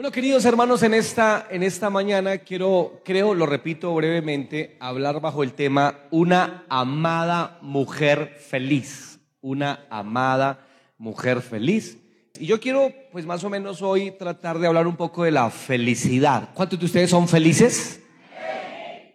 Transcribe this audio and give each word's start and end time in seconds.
Bueno, 0.00 0.12
queridos 0.12 0.46
hermanos, 0.46 0.82
en 0.82 0.94
esta, 0.94 1.46
en 1.50 1.62
esta 1.62 1.90
mañana 1.90 2.38
quiero, 2.38 3.02
creo, 3.04 3.34
lo 3.34 3.44
repito 3.44 3.94
brevemente, 3.94 4.78
hablar 4.80 5.20
bajo 5.20 5.42
el 5.42 5.52
tema 5.52 5.98
una 6.10 6.64
amada 6.70 7.58
mujer 7.60 8.34
feliz. 8.40 9.20
Una 9.42 9.80
amada 9.90 10.66
mujer 10.96 11.42
feliz. 11.42 11.98
Y 12.38 12.46
yo 12.46 12.60
quiero, 12.60 12.90
pues 13.12 13.26
más 13.26 13.44
o 13.44 13.50
menos 13.50 13.82
hoy, 13.82 14.12
tratar 14.12 14.58
de 14.58 14.68
hablar 14.68 14.86
un 14.86 14.96
poco 14.96 15.24
de 15.24 15.32
la 15.32 15.50
felicidad. 15.50 16.48
¿Cuántos 16.54 16.78
de 16.78 16.86
ustedes 16.86 17.10
son 17.10 17.28
felices? 17.28 18.00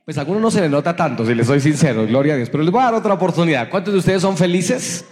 Pues 0.05 0.20
a 0.20 0.22
algunos 0.22 0.40
no 0.40 0.52
se 0.52 0.62
les 0.62 0.70
nota 0.70 0.95
tanto, 0.95 1.26
si 1.26 1.34
les 1.34 1.48
soy 1.48 1.62
sincero, 1.62 2.05
gloria 2.05 2.36
a 2.36 2.38
Dios. 2.38 2.52
Pero 2.52 2.62
les 2.62 2.72
voy 2.72 2.81
a 2.81 2.86
dar 2.86 2.94
otra 2.94 3.16
oportunidad. 3.16 3.72
¿Cuántos 3.72 3.91
de 3.91 4.02
ustedes 4.02 4.22
son 4.22 4.38
felices? 4.38 5.04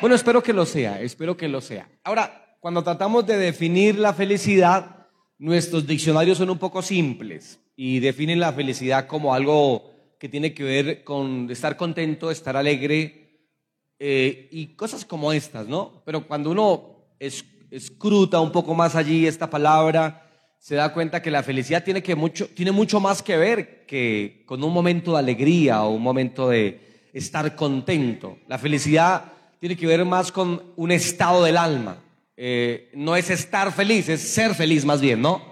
Bueno, 0.00 0.14
espero 0.14 0.40
que 0.40 0.52
lo 0.52 0.64
sea, 0.64 1.00
espero 1.00 1.36
que 1.36 1.48
lo 1.48 1.60
sea. 1.60 1.88
Ahora, 2.04 2.47
cuando 2.60 2.82
tratamos 2.82 3.26
de 3.26 3.36
definir 3.36 3.98
la 3.98 4.12
felicidad, 4.12 5.06
nuestros 5.38 5.86
diccionarios 5.86 6.38
son 6.38 6.50
un 6.50 6.58
poco 6.58 6.82
simples 6.82 7.60
y 7.76 8.00
definen 8.00 8.40
la 8.40 8.52
felicidad 8.52 9.06
como 9.06 9.32
algo 9.32 9.90
que 10.18 10.28
tiene 10.28 10.52
que 10.52 10.64
ver 10.64 11.04
con 11.04 11.48
estar 11.50 11.76
contento, 11.76 12.30
estar 12.30 12.56
alegre 12.56 13.52
eh, 14.00 14.48
y 14.50 14.74
cosas 14.74 15.04
como 15.04 15.32
estas, 15.32 15.68
¿no? 15.68 16.02
Pero 16.04 16.26
cuando 16.26 16.50
uno 16.50 17.14
escruta 17.70 18.40
un 18.40 18.50
poco 18.50 18.74
más 18.74 18.96
allí 18.96 19.26
esta 19.26 19.48
palabra, 19.48 20.24
se 20.58 20.74
da 20.74 20.92
cuenta 20.92 21.22
que 21.22 21.30
la 21.30 21.44
felicidad 21.44 21.84
tiene, 21.84 22.02
que 22.02 22.16
mucho, 22.16 22.48
tiene 22.48 22.72
mucho 22.72 22.98
más 22.98 23.22
que 23.22 23.36
ver 23.36 23.86
que 23.86 24.42
con 24.46 24.62
un 24.64 24.72
momento 24.72 25.12
de 25.12 25.18
alegría 25.20 25.84
o 25.84 25.90
un 25.90 26.02
momento 26.02 26.48
de 26.48 27.08
estar 27.12 27.54
contento. 27.54 28.38
La 28.48 28.58
felicidad 28.58 29.32
tiene 29.60 29.76
que 29.76 29.86
ver 29.86 30.04
más 30.04 30.32
con 30.32 30.62
un 30.74 30.90
estado 30.90 31.44
del 31.44 31.56
alma. 31.56 31.98
Eh, 32.40 32.92
no 32.94 33.16
es 33.16 33.30
estar 33.30 33.72
feliz, 33.72 34.08
es 34.08 34.20
ser 34.20 34.54
feliz 34.54 34.84
más 34.84 35.00
bien, 35.00 35.20
¿no? 35.20 35.42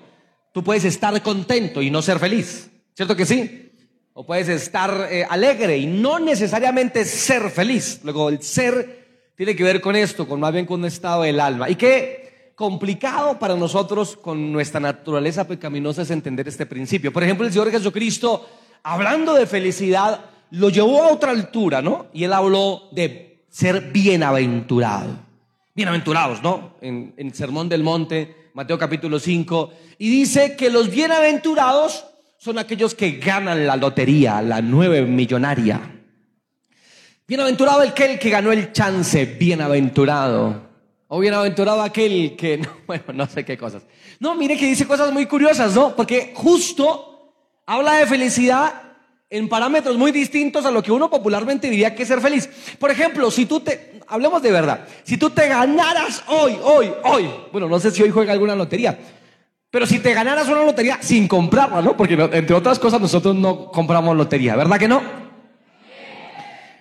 Tú 0.53 0.63
puedes 0.63 0.85
estar 0.85 1.21
contento 1.21 1.83
y 1.83 1.91
no 1.91 2.01
ser 2.01 2.21
feliz, 2.21 2.71
¿cierto 2.95 3.17
que 3.17 3.27
sí? 3.27 3.73
O 4.13 4.25
puedes 4.25 4.49
estar 4.49 5.09
eh, 5.11 5.27
alegre 5.29 5.79
y 5.79 5.87
no 5.87 6.21
necesariamente 6.21 7.05
ser 7.05 7.51
feliz. 7.51 7.99
Luego, 8.05 8.29
el 8.29 8.41
ser 8.41 9.33
tiene 9.35 9.57
que 9.57 9.65
ver 9.65 9.81
con 9.81 9.97
esto, 9.97 10.29
con 10.29 10.39
más 10.39 10.53
bien 10.53 10.65
con 10.65 10.79
un 10.79 10.87
estado 10.87 11.23
del 11.23 11.41
alma. 11.41 11.69
Y 11.69 11.75
qué 11.75 12.53
complicado 12.55 13.37
para 13.37 13.57
nosotros 13.57 14.17
con 14.17 14.53
nuestra 14.53 14.79
naturaleza 14.79 15.45
pecaminosa 15.45 16.03
es 16.03 16.11
entender 16.13 16.47
este 16.47 16.67
principio. 16.67 17.13
Por 17.13 17.25
ejemplo, 17.25 17.45
el 17.45 17.53
Señor 17.53 17.73
Jesucristo, 17.73 18.49
hablando 18.85 19.35
de 19.35 19.49
felicidad, 19.49 20.21
lo 20.53 20.71
llevó 20.71 21.03
a 21.03 21.09
otra 21.09 21.33
altura, 21.33 21.83
¿no? 21.83 22.07
Y 22.13 22.23
él 22.23 22.33
habló 22.33 22.91
de 22.93 23.45
ser 23.51 23.91
bienaventurado 23.91 25.26
bienaventurados, 25.77 26.43
¿no? 26.43 26.77
En, 26.81 27.13
el 27.19 27.35
Sermón 27.35 27.69
del 27.69 27.83
Monte, 27.83 28.49
Mateo 28.55 28.79
capítulo 28.79 29.21
5, 29.21 29.73
y 29.99 30.09
dice 30.09 30.57
que 30.57 30.71
los 30.71 30.91
bienaventurados 30.91 32.07
son 32.39 32.59
aquellos 32.59 32.95
que 32.95 33.19
ganan 33.19 33.67
la 33.67 33.77
lotería, 33.77 34.41
la 34.41 34.63
nueve 34.63 35.03
millonaria. 35.03 35.81
Bienaventurado 37.29 37.83
el 37.83 37.93
que, 37.93 38.19
que 38.19 38.31
ganó 38.31 38.53
el 38.53 38.73
chance, 38.73 39.27
bienaventurado. 39.27 40.67
O 41.09 41.21
bienaventurado 41.21 41.83
aquel 41.83 42.35
que, 42.37 42.67
bueno, 42.87 43.05
no 43.13 43.27
sé 43.27 43.45
qué 43.45 43.59
cosas. 43.59 43.83
No, 44.19 44.35
mire 44.35 44.57
que 44.57 44.67
dice 44.67 44.87
cosas 44.87 45.13
muy 45.13 45.27
curiosas, 45.27 45.75
¿no? 45.75 45.95
Porque 45.95 46.33
justo 46.35 47.35
habla 47.67 47.97
de 47.99 48.07
felicidad 48.07 48.86
en 49.29 49.49
parámetros 49.49 49.97
muy 49.97 50.13
distintos 50.13 50.65
a 50.65 50.71
lo 50.71 50.83
que 50.83 50.93
uno 50.93 51.11
popularmente 51.11 51.69
diría 51.69 51.95
que 51.95 52.03
es 52.03 52.09
ser 52.09 52.21
feliz. 52.21 52.49
Por 52.79 52.91
ejemplo, 52.91 53.31
si 53.31 53.47
tú 53.47 53.61
te, 53.61 54.01
hablemos 54.07 54.41
de 54.43 54.53
verdad, 54.53 54.87
si 55.03 55.17
tú 55.17 55.31
te 55.31 55.49
ganaras 55.49 56.23
hoy, 56.29 56.57
hoy, 56.63 56.93
hoy, 57.05 57.29
bueno, 57.53 57.69
no 57.69 57.81
sé 57.81 57.91
si 57.91 58.03
hoy 58.03 58.11
juega 58.11 58.33
alguna 58.33 58.55
lotería, 58.55 58.97
pero 59.71 59.87
si 59.87 59.99
te 59.99 60.15
ganaras 60.15 60.49
una 60.49 60.65
lotería 60.65 60.99
sin 61.01 61.27
comprarla, 61.27 61.83
¿no? 61.83 61.97
Porque 61.97 62.15
entre 62.15 62.55
otras 62.55 62.79
cosas 62.79 63.01
nosotros 63.01 63.35
no 63.35 63.71
compramos 63.71 64.17
lotería, 64.17 64.55
¿verdad 64.55 64.79
que 64.79 64.89
no? 64.89 65.03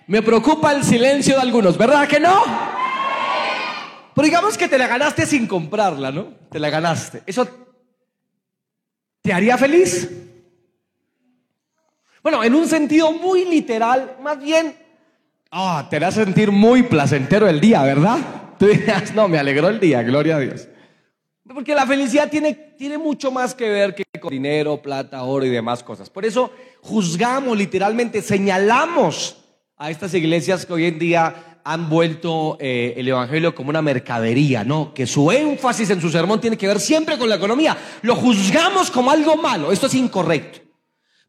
Me 0.06 0.22
preocupa 0.22 0.72
el 0.72 0.84
silencio 0.84 1.34
de 1.34 1.42
algunos, 1.42 1.76
¿verdad 1.76 2.06
que 2.06 2.20
no? 2.20 2.44
Pero 4.14 4.24
digamos 4.24 4.56
que 4.56 4.68
te 4.68 4.78
la 4.78 4.86
ganaste 4.86 5.26
sin 5.26 5.46
comprarla, 5.48 6.12
¿no? 6.12 6.28
Te 6.50 6.60
la 6.60 6.70
ganaste. 6.70 7.22
¿Eso 7.26 7.46
te 9.20 9.32
haría 9.32 9.58
feliz? 9.58 10.08
Bueno, 12.26 12.42
en 12.42 12.56
un 12.56 12.66
sentido 12.66 13.12
muy 13.12 13.44
literal, 13.44 14.16
más 14.20 14.42
bien, 14.42 14.74
ah, 15.52 15.86
te 15.88 15.94
hará 15.94 16.10
sentir 16.10 16.50
muy 16.50 16.82
placentero 16.82 17.46
el 17.46 17.60
día, 17.60 17.84
¿verdad? 17.84 18.18
Tú 18.58 18.66
dirás, 18.66 19.14
no, 19.14 19.28
me 19.28 19.38
alegró 19.38 19.68
el 19.68 19.78
día, 19.78 20.02
gloria 20.02 20.34
a 20.34 20.40
Dios. 20.40 20.66
Porque 21.46 21.72
la 21.72 21.86
felicidad 21.86 22.28
tiene, 22.28 22.52
tiene 22.52 22.98
mucho 22.98 23.30
más 23.30 23.54
que 23.54 23.70
ver 23.70 23.94
que 23.94 24.02
con 24.18 24.30
dinero, 24.30 24.82
plata, 24.82 25.22
oro 25.22 25.44
y 25.44 25.50
demás 25.50 25.84
cosas. 25.84 26.10
Por 26.10 26.24
eso 26.24 26.50
juzgamos 26.80 27.56
literalmente, 27.56 28.20
señalamos 28.22 29.36
a 29.76 29.92
estas 29.92 30.12
iglesias 30.12 30.66
que 30.66 30.72
hoy 30.72 30.86
en 30.86 30.98
día 30.98 31.60
han 31.62 31.88
vuelto 31.88 32.56
eh, 32.58 32.94
el 32.96 33.06
Evangelio 33.06 33.54
como 33.54 33.70
una 33.70 33.82
mercadería, 33.82 34.64
¿no? 34.64 34.92
Que 34.92 35.06
su 35.06 35.30
énfasis 35.30 35.90
en 35.90 36.00
su 36.00 36.10
sermón 36.10 36.40
tiene 36.40 36.58
que 36.58 36.66
ver 36.66 36.80
siempre 36.80 37.18
con 37.18 37.28
la 37.28 37.36
economía. 37.36 37.76
Lo 38.02 38.16
juzgamos 38.16 38.90
como 38.90 39.12
algo 39.12 39.36
malo. 39.36 39.70
Esto 39.70 39.86
es 39.86 39.94
incorrecto. 39.94 40.65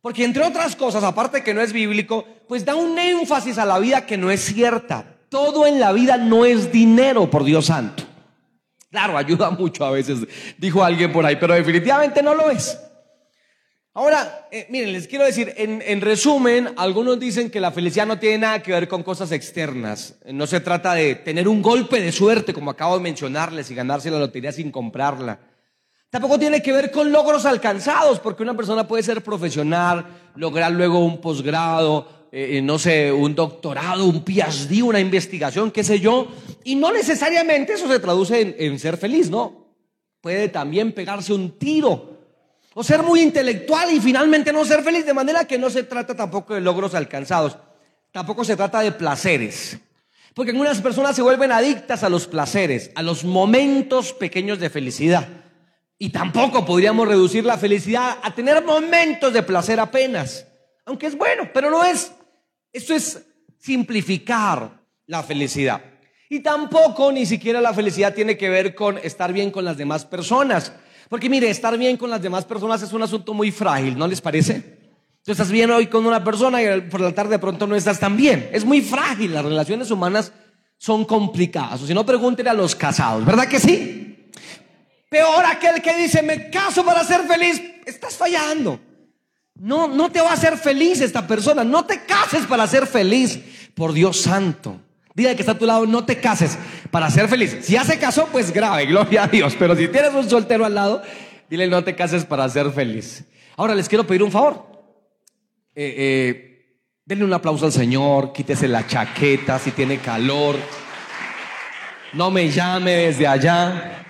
Porque 0.01 0.23
entre 0.23 0.43
otras 0.43 0.75
cosas, 0.75 1.03
aparte 1.03 1.43
que 1.43 1.53
no 1.53 1.61
es 1.61 1.73
bíblico, 1.73 2.25
pues 2.47 2.63
da 2.63 2.75
un 2.75 2.97
énfasis 2.97 3.57
a 3.57 3.65
la 3.65 3.79
vida 3.79 4.05
que 4.05 4.17
no 4.17 4.31
es 4.31 4.41
cierta. 4.41 5.17
Todo 5.29 5.67
en 5.67 5.79
la 5.79 5.91
vida 5.91 6.17
no 6.17 6.45
es 6.45 6.71
dinero, 6.71 7.29
por 7.29 7.43
Dios 7.43 7.65
santo. 7.65 8.03
Claro, 8.89 9.17
ayuda 9.17 9.49
mucho 9.59 9.85
a 9.85 9.91
veces, 9.91 10.19
dijo 10.57 10.83
alguien 10.83 11.11
por 11.11 11.25
ahí, 11.25 11.35
pero 11.35 11.53
definitivamente 11.53 12.21
no 12.21 12.33
lo 12.33 12.49
es. 12.49 12.79
Ahora, 13.93 14.47
eh, 14.51 14.67
miren, 14.69 14.93
les 14.93 15.07
quiero 15.07 15.25
decir, 15.25 15.53
en, 15.57 15.81
en, 15.83 16.01
resumen, 16.01 16.69
algunos 16.77 17.19
dicen 17.19 17.49
que 17.49 17.59
la 17.59 17.71
felicidad 17.71 18.05
no 18.05 18.19
tiene 18.19 18.37
nada 18.37 18.61
que 18.61 18.71
ver 18.71 18.87
con 18.87 19.01
cosas 19.01 19.31
externas. 19.31 20.19
No 20.31 20.45
se 20.45 20.59
trata 20.59 20.93
de 20.93 21.15
tener 21.15 21.47
un 21.47 21.63
golpe 21.63 21.99
de 21.99 22.11
suerte, 22.11 22.53
como 22.53 22.69
acabo 22.69 22.95
de 22.95 23.01
mencionarles, 23.01 23.71
y 23.71 23.75
ganarse 23.75 24.11
la 24.11 24.19
lotería 24.19 24.51
sin 24.51 24.69
comprarla. 24.69 25.39
Tampoco 26.09 26.39
tiene 26.39 26.61
que 26.61 26.71
ver 26.71 26.89
con 26.89 27.11
logros 27.11 27.45
alcanzados, 27.45 28.19
porque 28.19 28.43
una 28.43 28.55
persona 28.55 28.87
puede 28.87 29.03
ser 29.03 29.21
profesional, 29.21 30.05
lograr 30.35 30.71
luego 30.71 30.99
un 30.99 31.19
posgrado, 31.19 32.27
eh, 32.31 32.57
eh, 32.57 32.61
no 32.61 32.79
sé, 32.79 33.11
un 33.11 33.35
doctorado, 33.35 34.05
un 34.05 34.23
PhD, 34.23 34.81
una 34.83 35.01
investigación, 35.01 35.69
qué 35.69 35.83
sé 35.83 35.99
yo, 35.99 36.27
y 36.63 36.75
no 36.75 36.93
necesariamente 36.93 37.73
eso 37.73 37.89
se 37.89 37.99
traduce 37.99 38.39
en, 38.39 38.55
en 38.57 38.79
ser 38.79 38.95
feliz, 38.97 39.29
¿no? 39.29 39.67
Puede 40.21 40.47
también 40.47 40.93
pegarse 40.93 41.33
un 41.33 41.57
tiro 41.57 42.17
o 42.73 42.83
ser 42.83 43.03
muy 43.03 43.21
intelectual 43.21 43.91
y 43.91 43.99
finalmente 43.99 44.53
no 44.53 44.63
ser 44.63 44.83
feliz, 44.83 45.05
de 45.05 45.13
manera 45.13 45.45
que 45.45 45.57
no 45.57 45.69
se 45.69 45.83
trata 45.83 46.15
tampoco 46.15 46.53
de 46.53 46.61
logros 46.61 46.95
alcanzados, 46.95 47.57
tampoco 48.11 48.45
se 48.45 48.55
trata 48.55 48.79
de 48.81 48.93
placeres. 48.93 49.77
Porque 50.33 50.51
algunas 50.51 50.79
personas 50.81 51.15
se 51.15 51.23
vuelven 51.23 51.51
adictas 51.51 52.03
a 52.03 52.09
los 52.09 52.27
placeres, 52.27 52.91
a 52.93 53.01
los 53.01 53.25
momentos 53.25 54.13
pequeños 54.13 54.59
de 54.59 54.69
felicidad. 54.69 55.27
Y 55.99 56.09
tampoco 56.09 56.63
podríamos 56.63 57.07
reducir 57.07 57.43
la 57.43 57.57
felicidad 57.57 58.17
a 58.21 58.33
tener 58.33 58.63
momentos 58.63 59.33
de 59.33 59.41
placer 59.41 59.79
apenas, 59.79 60.45
aunque 60.85 61.07
es 61.07 61.17
bueno, 61.17 61.49
pero 61.53 61.71
no 61.71 61.83
es. 61.83 62.11
Esto 62.71 62.93
es 62.93 63.25
simplificar 63.57 64.79
la 65.07 65.23
felicidad. 65.23 65.81
Y 66.29 66.41
tampoco 66.41 67.11
ni 67.11 67.25
siquiera 67.25 67.61
la 67.61 67.73
felicidad 67.73 68.13
tiene 68.13 68.37
que 68.37 68.49
ver 68.49 68.75
con 68.75 68.97
estar 68.99 69.33
bien 69.33 69.49
con 69.49 69.65
las 69.65 69.77
demás 69.77 70.05
personas. 70.05 70.71
Porque 71.09 71.29
mire, 71.29 71.49
estar 71.49 71.77
bien 71.77 71.97
con 71.97 72.09
las 72.09 72.21
demás 72.21 72.45
personas 72.45 72.81
es 72.81 72.93
un 72.93 73.01
asunto 73.01 73.33
muy 73.33 73.51
frágil, 73.51 73.97
¿no 73.97 74.07
les 74.07 74.21
parece? 74.21 74.77
Tú 75.23 75.31
estás 75.31 75.51
bien 75.51 75.71
hoy 75.71 75.87
con 75.87 76.05
una 76.05 76.23
persona 76.23 76.61
y 76.61 76.81
por 76.81 77.01
la 77.01 77.13
tarde 77.13 77.31
de 77.31 77.39
pronto 77.39 77.65
no 77.65 77.75
estás 77.75 77.99
tan 77.99 78.15
bien. 78.15 78.49
Es 78.53 78.65
muy 78.65 78.81
frágil, 78.81 79.33
las 79.33 79.43
relaciones 79.43 79.89
humanas 79.89 80.31
son 80.77 81.05
complicadas. 81.05 81.81
O 81.81 81.87
si 81.87 81.93
no, 81.93 82.05
pregúntenle 82.05 82.51
a 82.51 82.53
los 82.53 82.75
casados, 82.75 83.25
¿verdad 83.25 83.47
que 83.47 83.59
sí? 83.59 84.16
Peor 85.09 85.45
aquel 85.45 85.81
que 85.81 85.95
dice, 85.95 86.21
me 86.21 86.49
caso 86.49 86.83
para 86.83 87.03
ser 87.03 87.21
feliz. 87.21 87.61
Estás 87.85 88.15
fallando. 88.15 88.79
No, 89.55 89.87
no 89.87 90.11
te 90.11 90.21
va 90.21 90.31
a 90.31 90.33
hacer 90.33 90.57
feliz 90.57 91.01
esta 91.01 91.25
persona. 91.25 91.63
No 91.63 91.85
te 91.85 92.05
cases 92.05 92.45
para 92.45 92.67
ser 92.67 92.85
feliz. 92.85 93.39
Por 93.73 93.93
Dios 93.93 94.21
santo. 94.21 94.81
Diga 95.17 95.33
que 95.33 95.41
está 95.41 95.53
a 95.53 95.57
tu 95.57 95.65
lado, 95.65 95.87
no 95.87 96.05
te 96.05 96.19
cases 96.19 96.59
para 96.91 97.09
ser 97.09 97.27
feliz. 97.27 97.57
Si 97.61 97.73
ya 97.73 97.83
se 97.83 97.97
casó, 97.97 98.27
pues 98.31 98.51
grave, 98.51 98.85
gloria 98.87 99.23
a 99.23 99.27
Dios. 99.27 99.55
Pero 99.57 99.75
si 99.75 99.87
tienes 99.87 100.13
un 100.13 100.29
soltero 100.29 100.63
al 100.63 100.75
lado, 100.75 101.01
dile 101.49 101.67
no 101.67 101.83
te 101.83 101.95
cases 101.95 102.23
para 102.23 102.47
ser 102.49 102.71
feliz. 102.71 103.23
Ahora 103.55 103.73
les 103.73 103.89
quiero 103.89 104.05
pedir 104.05 104.21
un 104.21 104.31
favor. 104.31 104.63
Eh, 105.73 105.95
eh, 105.97 106.77
denle 107.03 107.25
un 107.25 107.33
aplauso 107.33 107.65
al 107.65 107.71
Señor, 107.71 108.31
quítese 108.31 108.67
la 108.67 108.85
chaqueta 108.85 109.57
si 109.57 109.71
tiene 109.71 109.97
calor. 109.97 110.55
No 112.13 112.29
me 112.29 112.49
llame 112.51 112.91
desde 112.91 113.25
allá. 113.25 114.06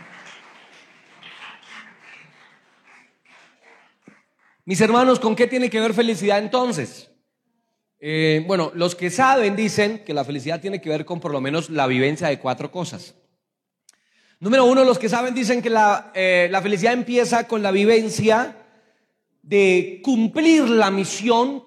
Mis 4.68 4.82
hermanos, 4.82 5.22
¿con 5.22 5.34
qué 5.34 5.48
tiene 5.48 5.70
que 5.70 5.80
ver 5.80 5.94
felicidad 5.94 6.40
entonces? 6.40 7.10
Eh, 8.02 8.44
bueno, 8.48 8.74
los 8.76 8.96
que 8.96 9.10
saben 9.10 9.56
dicen 9.56 10.04
que 10.04 10.14
la 10.14 10.26
felicidad 10.26 10.60
tiene 10.60 10.82
que 10.82 10.90
ver 10.90 11.06
con 11.06 11.22
por 11.22 11.32
lo 11.32 11.40
menos 11.40 11.70
la 11.70 11.88
vivencia 11.88 12.28
de 12.28 12.38
cuatro 12.38 12.70
cosas. 12.70 13.16
Número 14.42 14.66
uno, 14.66 14.84
los 14.84 15.00
que 15.00 15.08
saben 15.08 15.34
dicen 15.34 15.62
que 15.62 15.70
la, 15.70 16.12
eh, 16.14 16.50
la 16.52 16.62
felicidad 16.62 16.92
empieza 16.92 17.48
con 17.48 17.64
la 17.64 17.72
vivencia 17.72 18.58
de 19.42 20.02
cumplir 20.04 20.68
la 20.68 20.92
misión 20.92 21.64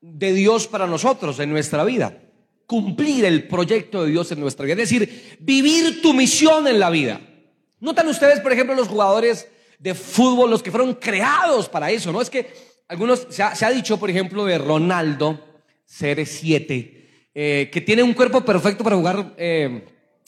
de 0.00 0.32
Dios 0.32 0.66
para 0.66 0.88
nosotros 0.88 1.38
en 1.38 1.50
nuestra 1.50 1.84
vida. 1.84 2.18
Cumplir 2.66 3.26
el 3.26 3.46
proyecto 3.46 4.02
de 4.02 4.10
Dios 4.10 4.32
en 4.32 4.40
nuestra 4.40 4.64
vida. 4.64 4.82
Es 4.82 4.90
decir, 4.90 5.36
vivir 5.38 6.02
tu 6.02 6.12
misión 6.12 6.66
en 6.66 6.80
la 6.80 6.90
vida. 6.90 7.20
Notan 7.78 8.08
ustedes, 8.08 8.40
por 8.40 8.52
ejemplo, 8.52 8.74
los 8.74 8.88
jugadores 8.88 9.46
de 9.78 9.94
fútbol, 9.94 10.50
los 10.50 10.62
que 10.62 10.70
fueron 10.70 10.94
creados 10.94 11.68
para 11.68 11.90
eso, 11.90 12.12
¿no? 12.12 12.20
Es 12.20 12.30
que 12.30 12.52
algunos, 12.88 13.26
se 13.30 13.42
ha, 13.42 13.70
dicho, 13.70 13.98
por 13.98 14.10
ejemplo, 14.10 14.44
de 14.44 14.58
Ronaldo, 14.58 15.40
CR7, 15.88 17.06
eh, 17.34 17.70
que 17.72 17.80
tiene 17.80 18.02
un 18.02 18.14
cuerpo 18.14 18.44
perfecto 18.44 18.84
para 18.84 18.96
jugar 18.96 19.34
eh, 19.36 19.84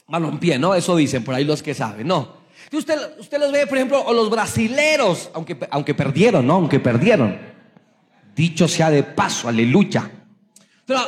balompié, 0.08 0.58
¿no? 0.58 0.74
Eso 0.74 0.96
dicen 0.96 1.24
por 1.24 1.34
ahí 1.34 1.44
los 1.44 1.62
que 1.62 1.74
saben, 1.74 2.06
¿no? 2.06 2.36
usted, 2.72 3.18
usted 3.18 3.38
los 3.38 3.52
ve, 3.52 3.66
por 3.66 3.78
ejemplo, 3.78 4.02
o 4.02 4.12
los 4.12 4.28
brasileros, 4.30 5.30
aunque, 5.34 5.56
aunque 5.70 5.94
perdieron, 5.94 6.46
¿no? 6.46 6.54
Aunque 6.54 6.80
perdieron. 6.80 7.38
Dicho 8.34 8.68
sea 8.68 8.90
de 8.90 9.02
paso, 9.02 9.48
aleluya. 9.48 10.10
Pero 10.84 11.00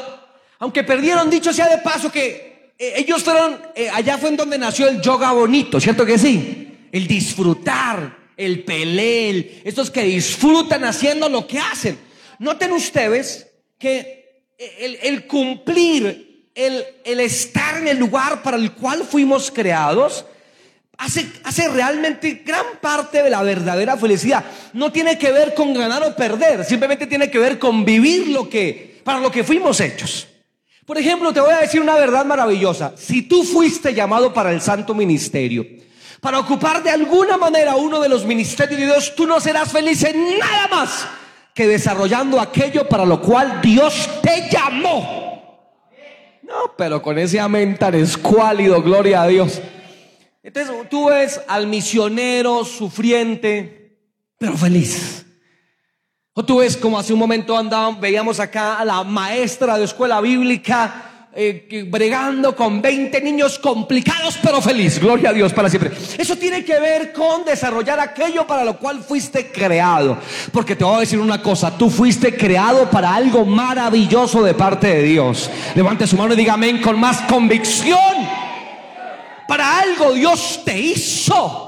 aunque 0.61 0.82
perdieron, 0.82 1.31
dicho 1.31 1.52
sea 1.52 1.69
de 1.69 1.79
paso, 1.79 2.11
que 2.11 2.73
eh, 2.79 2.94
ellos 2.96 3.23
fueron, 3.23 3.61
eh, 3.75 3.88
allá 3.90 4.19
fue 4.19 4.31
en 4.31 4.37
donde 4.37 4.58
nació 4.58 4.88
el 4.88 5.00
yoga 5.00 5.32
bonito, 5.32 5.81
¿cierto 5.81 6.06
que 6.06 6.19
sí? 6.19 6.88
El 6.90 7.06
disfrutar, 7.06 8.18
el 8.38 8.62
pelel, 8.62 9.61
estos 9.64 9.90
que 9.90 10.05
disfrutan 10.05 10.85
haciendo 10.85 11.29
lo 11.29 11.46
que 11.46 11.58
hacen. 11.58 11.99
Noten 12.38 12.73
ustedes 12.73 13.49
que 13.79 14.44
el, 14.79 15.26
cumplir 15.26 16.50
el, 16.55 17.20
estar 17.20 17.79
en 17.79 17.88
el 17.88 17.99
lugar 17.99 18.43
para 18.43 18.56
el 18.56 18.73
cual 18.73 19.05
fuimos 19.05 19.50
creados, 19.50 20.25
hace, 20.96 21.26
hace 21.43 21.69
realmente 21.69 22.43
gran 22.46 22.64
parte 22.81 23.25
de 23.25 23.31
la 23.31 23.43
verdadera 23.43 23.96
felicidad. 23.96 24.44
No 24.73 24.93
tiene 24.93 25.19
que 25.19 25.32
ver 25.32 25.55
con 25.55 25.75
ganar 25.75 26.05
o 26.05 26.14
perder, 26.14 26.64
simplemente 26.64 27.08
tiene 27.08 27.31
que 27.31 27.38
ver 27.40 27.58
con 27.58 27.85
vivir 27.85 28.29
lo 28.29 28.49
que, 28.49 29.00
para 29.02 29.19
lo 29.19 29.32
que 29.32 29.43
fuimos 29.43 29.81
hechos. 29.81 30.29
Por 30.87 30.96
ejemplo, 30.96 31.32
te 31.32 31.40
voy 31.40 31.52
a 31.52 31.58
decir 31.61 31.81
una 31.81 31.96
verdad 31.96 32.25
maravillosa. 32.25 32.94
Si 32.96 33.23
tú 33.23 33.43
fuiste 33.43 33.93
llamado 33.93 34.32
para 34.32 34.52
el 34.52 34.61
santo 34.61 34.94
ministerio, 34.94 35.67
para 36.20 36.38
ocupar 36.38 36.82
de 36.82 36.91
alguna 36.91 37.37
manera 37.37 37.76
uno 37.76 38.00
de 38.00 38.09
los 38.09 38.25
ministerios 38.25 38.81
de 38.81 38.87
Dios, 38.87 39.15
tú 39.15 39.26
no 39.26 39.41
serás 39.41 39.70
feliz 39.70 40.03
en 40.05 40.38
nada 40.38 40.69
más 40.69 41.09
que 41.55 41.67
desarrollando 41.67 42.41
aquello 42.41 42.88
para 42.88 43.05
lo 43.05 43.20
cual 43.20 43.61
Dios 43.61 44.09
te 44.23 44.49
llamó. 44.50 45.29
No, 46.43 46.75
pero 46.76 47.03
con 47.03 47.19
ese 47.19 47.38
amén 47.38 47.76
tan 47.76 47.94
escuálido, 47.94 48.82
gloria 48.82 49.23
a 49.23 49.26
Dios. 49.26 49.61
Entonces 50.43 50.75
tú 50.88 51.06
ves 51.06 51.41
al 51.47 51.67
misionero 51.67 52.64
sufriente, 52.64 53.99
pero 54.38 54.56
feliz. 54.56 55.26
O 56.32 56.44
tú 56.44 56.59
ves 56.59 56.76
como 56.76 56.99
hace 56.99 57.12
un 57.12 57.19
momento 57.19 57.56
andaban, 57.56 58.00
veíamos 58.00 58.41
acá 58.41 58.79
a 58.79 58.85
la 58.85 59.03
maestra 59.05 59.76
de 59.76 59.85
escuela 59.85 60.21
bíblica 60.21 61.08
eh, 61.40 61.87
bregando 61.88 62.56
con 62.56 62.82
20 62.82 63.20
niños 63.20 63.61
complicados, 63.61 64.37
pero 64.43 64.61
feliz. 64.61 64.99
Gloria 64.99 65.31
a 65.31 65.32
Dios 65.32 65.52
para 65.52 65.70
siempre. 65.70 65.93
Eso 66.19 66.35
tiene 66.35 66.64
que 66.64 66.81
ver 66.81 67.12
con 67.12 67.44
desarrollar 67.44 68.00
aquello 68.00 68.44
para 68.44 68.64
lo 68.64 68.76
cual 68.76 69.05
fuiste 69.05 69.52
creado. 69.52 70.19
Porque 70.52 70.75
te 70.75 70.82
voy 70.82 70.96
a 70.96 71.00
decir 71.00 71.20
una 71.20 71.40
cosa, 71.40 71.79
tú 71.79 71.90
fuiste 71.90 72.37
creado 72.37 72.90
para 72.90 73.14
algo 73.14 73.44
maravilloso 73.44 74.43
de 74.43 74.55
parte 74.55 74.88
de 74.88 75.02
Dios. 75.05 75.49
Levante 75.76 76.08
su 76.08 76.17
mano 76.17 76.35
y 76.35 76.38
diga 76.38 76.55
amén 76.55 76.82
con 76.82 76.99
más 76.99 77.20
convicción. 77.20 78.17
Para 79.46 79.79
algo 79.79 80.14
Dios 80.14 80.62
te 80.64 80.76
hizo 80.76 81.67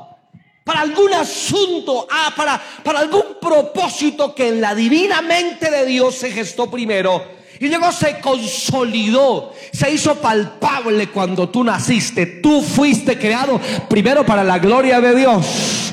para 0.64 0.80
algún 0.80 1.12
asunto, 1.14 2.08
ah, 2.10 2.32
para, 2.36 2.60
para 2.82 3.00
algún 3.00 3.38
propósito 3.40 4.34
que 4.34 4.48
en 4.48 4.60
la 4.60 4.74
divina 4.74 5.22
mente 5.22 5.70
de 5.70 5.86
Dios 5.86 6.16
se 6.16 6.30
gestó 6.32 6.68
primero 6.68 7.39
y 7.60 7.68
luego 7.68 7.92
se 7.92 8.18
consolidó, 8.20 9.52
se 9.70 9.92
hizo 9.92 10.14
palpable 10.14 11.08
cuando 11.08 11.50
tú 11.50 11.62
naciste. 11.62 12.24
Tú 12.24 12.62
fuiste 12.62 13.18
creado 13.18 13.60
primero 13.86 14.24
para 14.24 14.42
la 14.42 14.58
gloria 14.58 14.98
de 14.98 15.14
Dios. 15.14 15.92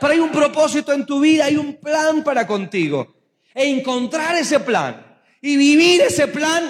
Pero 0.00 0.12
hay 0.12 0.18
un 0.18 0.32
propósito 0.32 0.92
en 0.92 1.06
tu 1.06 1.20
vida, 1.20 1.44
hay 1.44 1.56
un 1.56 1.76
plan 1.76 2.24
para 2.24 2.48
contigo. 2.48 3.14
E 3.54 3.68
encontrar 3.68 4.34
ese 4.34 4.58
plan 4.58 5.20
y 5.40 5.56
vivir 5.56 6.00
ese 6.00 6.26
plan, 6.26 6.64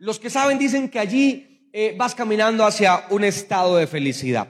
los 0.00 0.18
que 0.18 0.28
saben 0.28 0.58
dicen 0.58 0.88
que 0.88 0.98
allí 0.98 1.68
eh, 1.72 1.94
vas 1.96 2.16
caminando 2.16 2.66
hacia 2.66 3.04
un 3.10 3.22
estado 3.22 3.76
de 3.76 3.86
felicidad. 3.86 4.48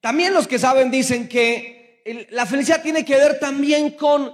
También 0.00 0.34
los 0.34 0.46
que 0.46 0.60
saben 0.60 0.88
dicen 0.88 1.28
que 1.28 2.00
la 2.30 2.46
felicidad 2.46 2.80
tiene 2.80 3.04
que 3.04 3.16
ver 3.16 3.40
también 3.40 3.90
con 3.90 4.32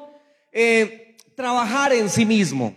eh, 0.52 1.16
trabajar 1.34 1.94
en 1.94 2.10
sí 2.10 2.26
mismo 2.26 2.74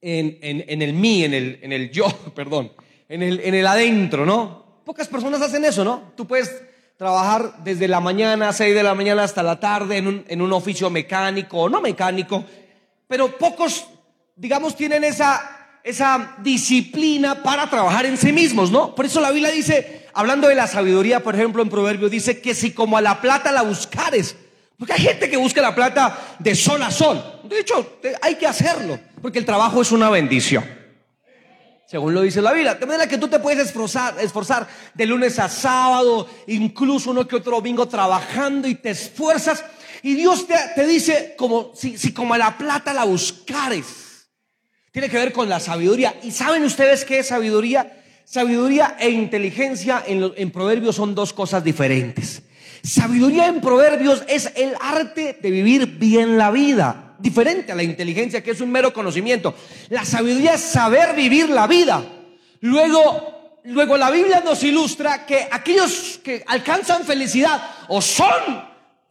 en, 0.00 0.82
el 0.82 0.92
mí, 0.92 1.24
en 1.24 1.34
el, 1.34 1.58
en 1.62 1.72
el 1.72 1.90
yo, 1.90 2.06
perdón, 2.34 2.72
en 3.08 3.22
el, 3.22 3.40
en 3.40 3.54
el 3.54 3.66
adentro, 3.66 4.26
¿no? 4.26 4.82
Pocas 4.84 5.08
personas 5.08 5.42
hacen 5.42 5.64
eso, 5.64 5.84
¿no? 5.84 6.12
Tú 6.16 6.26
puedes 6.26 6.62
trabajar 6.96 7.62
desde 7.62 7.88
la 7.88 8.00
mañana, 8.00 8.52
6 8.52 8.74
de 8.74 8.82
la 8.82 8.94
mañana 8.94 9.24
hasta 9.24 9.42
la 9.42 9.60
tarde 9.60 9.98
en 9.98 10.06
un, 10.06 10.24
en 10.28 10.40
un 10.40 10.52
oficio 10.52 10.88
mecánico 10.90 11.58
o 11.58 11.68
no 11.68 11.80
mecánico, 11.80 12.44
pero 13.06 13.36
pocos, 13.36 13.86
digamos, 14.34 14.76
tienen 14.76 15.04
esa, 15.04 15.78
esa 15.82 16.36
disciplina 16.38 17.42
para 17.42 17.68
trabajar 17.68 18.06
en 18.06 18.16
sí 18.16 18.32
mismos, 18.32 18.70
¿no? 18.70 18.94
Por 18.94 19.06
eso 19.06 19.20
la 19.20 19.30
Biblia 19.30 19.50
dice, 19.50 20.06
hablando 20.14 20.48
de 20.48 20.54
la 20.54 20.66
sabiduría, 20.66 21.22
por 21.22 21.34
ejemplo, 21.34 21.62
en 21.62 21.68
Proverbios, 21.68 22.10
dice 22.10 22.40
que 22.40 22.54
si 22.54 22.72
como 22.72 22.96
a 22.96 23.02
la 23.02 23.20
plata 23.20 23.52
la 23.52 23.62
buscares, 23.62 24.36
porque 24.78 24.92
hay 24.92 25.00
gente 25.00 25.30
que 25.30 25.36
busca 25.36 25.62
la 25.62 25.74
plata 25.74 26.36
de 26.38 26.54
sol 26.54 26.82
a 26.82 26.90
sol. 26.90 27.40
De 27.44 27.60
hecho, 27.60 27.98
hay 28.20 28.34
que 28.34 28.46
hacerlo, 28.46 28.98
porque 29.22 29.38
el 29.38 29.46
trabajo 29.46 29.80
es 29.80 29.90
una 29.90 30.10
bendición. 30.10 30.64
Según 31.86 32.14
lo 32.14 32.22
dice 32.22 32.42
la 32.42 32.52
Biblia. 32.52 32.74
De 32.74 32.84
manera 32.84 33.08
que 33.08 33.16
tú 33.16 33.28
te 33.28 33.38
puedes 33.38 33.68
esforzar, 33.68 34.16
esforzar 34.20 34.66
de 34.92 35.06
lunes 35.06 35.38
a 35.38 35.48
sábado, 35.48 36.28
incluso 36.48 37.12
uno 37.12 37.28
que 37.28 37.36
otro 37.36 37.52
domingo 37.52 37.86
trabajando 37.86 38.66
y 38.66 38.74
te 38.74 38.90
esfuerzas. 38.90 39.64
Y 40.02 40.14
Dios 40.14 40.46
te, 40.48 40.84
dice, 40.84 41.34
como 41.38 41.72
si, 41.74 41.96
si 41.96 42.12
como 42.12 42.36
la 42.36 42.58
plata 42.58 42.92
la 42.92 43.04
buscares. 43.04 44.28
Tiene 44.90 45.08
que 45.08 45.16
ver 45.16 45.32
con 45.32 45.48
la 45.48 45.60
sabiduría. 45.60 46.16
¿Y 46.24 46.32
saben 46.32 46.64
ustedes 46.64 47.04
qué 47.04 47.20
es 47.20 47.28
sabiduría? 47.28 48.02
Sabiduría 48.24 48.96
e 48.98 49.10
inteligencia 49.10 50.02
en, 50.04 50.32
en 50.36 50.50
Proverbios 50.50 50.96
son 50.96 51.14
dos 51.14 51.32
cosas 51.32 51.62
diferentes. 51.62 52.42
Sabiduría 52.86 53.48
en 53.48 53.60
proverbios 53.60 54.22
es 54.28 54.52
el 54.54 54.72
arte 54.80 55.36
de 55.42 55.50
vivir 55.50 55.98
bien 55.98 56.38
la 56.38 56.52
vida, 56.52 57.16
diferente 57.18 57.72
a 57.72 57.74
la 57.74 57.82
inteligencia 57.82 58.44
que 58.44 58.52
es 58.52 58.60
un 58.60 58.70
mero 58.70 58.92
conocimiento. 58.92 59.56
La 59.88 60.04
sabiduría 60.04 60.54
es 60.54 60.60
saber 60.60 61.16
vivir 61.16 61.48
la 61.48 61.66
vida. 61.66 62.04
Luego, 62.60 63.60
luego 63.64 63.96
la 63.96 64.10
Biblia 64.12 64.40
nos 64.44 64.62
ilustra 64.62 65.26
que 65.26 65.48
aquellos 65.50 66.20
que 66.22 66.44
alcanzan 66.46 67.02
felicidad 67.02 67.60
o 67.88 68.00
son 68.00 68.62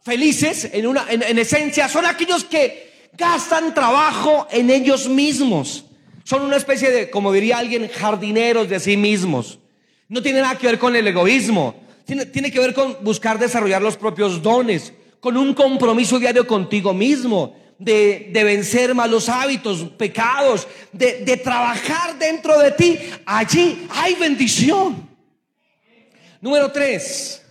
felices 0.02 0.70
en, 0.72 0.86
una, 0.86 1.04
en 1.10 1.38
esencia 1.38 1.86
son 1.86 2.06
aquellos 2.06 2.44
que 2.44 3.10
gastan 3.12 3.74
trabajo 3.74 4.48
en 4.50 4.70
ellos 4.70 5.06
mismos. 5.06 5.84
Son 6.24 6.40
una 6.40 6.56
especie 6.56 6.90
de, 6.90 7.10
como 7.10 7.30
diría 7.30 7.58
alguien, 7.58 7.90
jardineros 7.90 8.70
de 8.70 8.80
sí 8.80 8.96
mismos. 8.96 9.58
No 10.08 10.22
tiene 10.22 10.40
nada 10.40 10.56
que 10.56 10.66
ver 10.66 10.78
con 10.78 10.96
el 10.96 11.06
egoísmo 11.06 11.85
tiene, 12.06 12.52
que 12.52 12.60
ver 12.60 12.72
con 12.72 12.98
buscar 13.02 13.38
desarrollar 13.38 13.82
los 13.82 13.96
propios 13.96 14.40
dones, 14.40 14.92
con 15.18 15.36
un 15.36 15.52
compromiso 15.54 16.20
diario 16.20 16.46
contigo 16.46 16.94
mismo, 16.94 17.56
de, 17.78 18.30
vencer 18.32 18.94
malos 18.94 19.28
hábitos, 19.28 19.82
pecados, 19.98 20.68
de, 20.92 21.24
de 21.24 21.36
trabajar 21.36 22.16
dentro 22.16 22.58
de 22.60 22.70
ti. 22.70 22.98
Allí 23.26 23.86
hay 23.90 24.14
bendición. 24.14 25.08
Número 26.40 26.70
tres. 26.70 27.42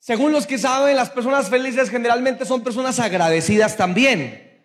Según 0.00 0.32
los 0.32 0.46
que 0.46 0.58
saben, 0.58 0.96
las 0.96 1.10
personas 1.10 1.48
felices 1.48 1.90
generalmente 1.90 2.44
son 2.44 2.64
personas 2.64 2.98
agradecidas 2.98 3.76
también. 3.76 4.60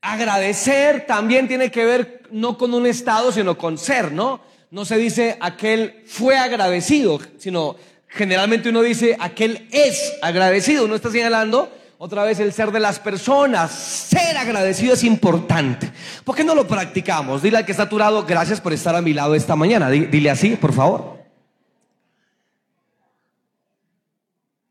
Agradecer 0.00 1.04
también 1.06 1.46
tiene 1.46 1.70
que 1.70 1.84
ver 1.84 2.22
no 2.30 2.56
con 2.56 2.72
un 2.72 2.86
estado, 2.86 3.32
sino 3.32 3.58
con 3.58 3.76
ser, 3.76 4.12
¿no? 4.12 4.40
No 4.70 4.84
se 4.84 4.96
dice 4.96 5.36
aquel 5.40 6.02
fue 6.06 6.36
agradecido, 6.38 7.20
sino 7.38 7.76
Generalmente 8.14 8.68
uno 8.68 8.82
dice, 8.82 9.16
aquel 9.18 9.68
es 9.72 10.14
agradecido. 10.22 10.84
Uno 10.84 10.94
está 10.94 11.10
señalando 11.10 11.68
otra 11.98 12.22
vez 12.22 12.38
el 12.38 12.52
ser 12.52 12.70
de 12.70 12.78
las 12.78 13.00
personas. 13.00 13.72
Ser 13.72 14.36
agradecido 14.36 14.94
es 14.94 15.02
importante. 15.02 15.90
¿Por 16.22 16.36
qué 16.36 16.44
no 16.44 16.54
lo 16.54 16.66
practicamos? 16.66 17.42
Dile 17.42 17.58
al 17.58 17.66
que 17.66 17.72
está 17.72 17.84
a 17.84 18.20
gracias 18.22 18.60
por 18.60 18.72
estar 18.72 18.94
a 18.94 19.02
mi 19.02 19.12
lado 19.12 19.34
esta 19.34 19.56
mañana. 19.56 19.90
Dile 19.90 20.30
así, 20.30 20.50
por 20.54 20.72
favor. 20.72 21.18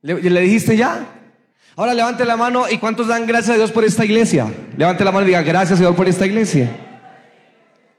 ¿Le, 0.02 0.22
¿Le, 0.22 0.42
dijiste 0.42 0.78
ya? 0.78 1.06
Ahora 1.76 1.94
levante 1.94 2.24
la 2.24 2.38
mano 2.38 2.70
y 2.70 2.78
¿cuántos 2.78 3.08
dan 3.08 3.26
gracias 3.26 3.56
a 3.56 3.58
Dios 3.58 3.72
por 3.72 3.84
esta 3.84 4.06
iglesia? 4.06 4.48
Levante 4.78 5.04
la 5.04 5.12
mano 5.12 5.26
y 5.26 5.28
diga 5.28 5.42
gracias 5.42 5.80
Señor 5.80 5.96
por 5.96 6.08
esta 6.08 6.26
iglesia. 6.26 6.70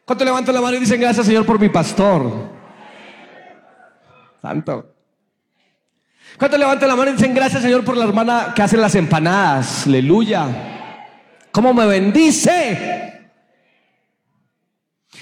¿Cuántos 0.04 0.24
levantan 0.26 0.54
la 0.54 0.60
mano 0.60 0.76
y 0.76 0.80
dicen 0.80 1.00
gracias 1.00 1.26
Señor 1.26 1.44
por 1.44 1.58
mi 1.58 1.68
pastor? 1.70 2.50
Santo. 4.40 4.93
¿Cuántos 6.38 6.58
levantan 6.58 6.88
la 6.88 6.96
mano 6.96 7.10
y 7.12 7.14
dicen 7.14 7.32
gracias 7.32 7.62
Señor 7.62 7.84
por 7.84 7.96
la 7.96 8.04
hermana 8.04 8.52
que 8.56 8.62
hace 8.62 8.76
las 8.76 8.94
empanadas? 8.96 9.86
Aleluya. 9.86 10.48
¿Cómo 11.52 11.72
me 11.72 11.86
bendice? 11.86 13.28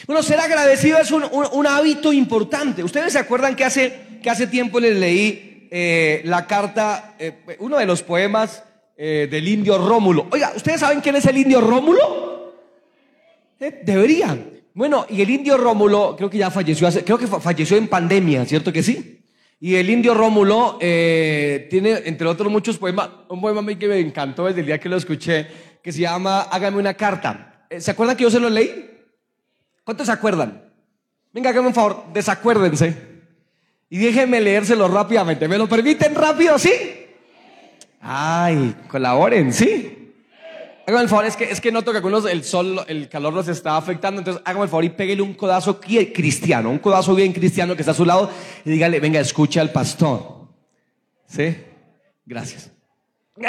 Bueno, 0.06 0.22
ser 0.22 0.40
agradecido 0.40 0.98
es 0.98 1.10
un, 1.10 1.66
hábito 1.66 2.14
importante. 2.14 2.82
Ustedes 2.82 3.12
se 3.12 3.18
acuerdan 3.18 3.54
que 3.54 3.64
hace, 3.64 4.20
que 4.22 4.30
hace 4.30 4.46
tiempo 4.46 4.80
les 4.80 4.96
leí 4.96 5.68
eh, 5.70 6.22
la 6.24 6.46
carta, 6.46 7.14
eh, 7.18 7.56
uno 7.58 7.76
de 7.76 7.86
los 7.86 8.02
poemas 8.02 8.64
eh, 8.96 9.28
del 9.30 9.46
indio 9.46 9.76
Rómulo. 9.76 10.28
Oiga, 10.30 10.52
¿ustedes 10.56 10.80
saben 10.80 11.02
quién 11.02 11.16
es 11.16 11.26
el 11.26 11.36
indio 11.36 11.60
Rómulo? 11.60 12.32
deberían. 13.84 14.50
Bueno, 14.74 15.06
y 15.08 15.20
el 15.22 15.30
indio 15.30 15.56
Rómulo, 15.56 16.16
creo 16.16 16.28
que 16.28 16.38
ya 16.38 16.50
falleció, 16.50 16.88
hace, 16.88 17.04
creo 17.04 17.18
que 17.18 17.28
falleció 17.28 17.76
en 17.76 17.86
pandemia, 17.86 18.44
¿cierto 18.44 18.72
que 18.72 18.82
sí? 18.82 19.21
Y 19.64 19.76
el 19.76 19.88
indio 19.90 20.12
Rómulo 20.12 20.76
tiene, 20.80 22.02
entre 22.04 22.26
otros 22.26 22.50
muchos 22.50 22.78
poemas, 22.78 23.10
un 23.28 23.40
poema 23.40 23.60
a 23.60 23.78
que 23.78 23.86
me 23.86 24.00
encantó 24.00 24.46
desde 24.46 24.58
el 24.58 24.66
día 24.66 24.80
que 24.80 24.88
lo 24.88 24.96
escuché, 24.96 25.46
que 25.80 25.92
se 25.92 26.00
llama 26.00 26.40
Hágame 26.50 26.78
una 26.78 26.94
carta. 26.94 27.64
¿Se 27.78 27.92
acuerdan 27.92 28.16
que 28.16 28.24
yo 28.24 28.30
se 28.32 28.40
lo 28.40 28.50
leí? 28.50 28.90
¿Cuántos 29.84 30.08
se 30.08 30.12
acuerdan? 30.12 30.64
Venga, 31.32 31.50
háganme 31.50 31.68
un 31.68 31.74
favor, 31.74 32.06
desacuérdense. 32.12 32.96
Y 33.88 33.98
déjenme 33.98 34.40
leérselo 34.40 34.88
rápidamente. 34.88 35.46
¿Me 35.46 35.56
lo 35.56 35.68
permiten 35.68 36.12
rápido, 36.12 36.58
sí? 36.58 36.72
Ay, 38.00 38.74
colaboren, 38.88 39.52
¿sí? 39.52 40.01
Háganme 40.86 41.02
el 41.04 41.08
favor, 41.08 41.26
es 41.26 41.36
que, 41.36 41.44
es 41.44 41.60
que 41.60 41.70
noto 41.70 41.92
que 41.92 41.98
algunos 41.98 42.24
el 42.26 42.42
sol, 42.42 42.84
el 42.88 43.08
calor 43.08 43.32
los 43.32 43.46
está 43.46 43.76
afectando, 43.76 44.20
entonces 44.20 44.42
háganme 44.44 44.64
el 44.64 44.68
favor 44.70 44.84
y 44.84 44.90
pégale 44.90 45.22
un 45.22 45.34
codazo 45.34 45.80
cristiano, 45.80 46.70
un 46.70 46.78
codazo 46.78 47.14
bien 47.14 47.32
cristiano 47.32 47.76
que 47.76 47.82
está 47.82 47.92
a 47.92 47.94
su 47.94 48.04
lado 48.04 48.30
y 48.64 48.70
dígale, 48.70 48.98
venga, 48.98 49.20
escucha 49.20 49.60
al 49.60 49.70
pastor. 49.70 50.48
¿Sí? 51.26 51.56
Gracias. 52.26 52.70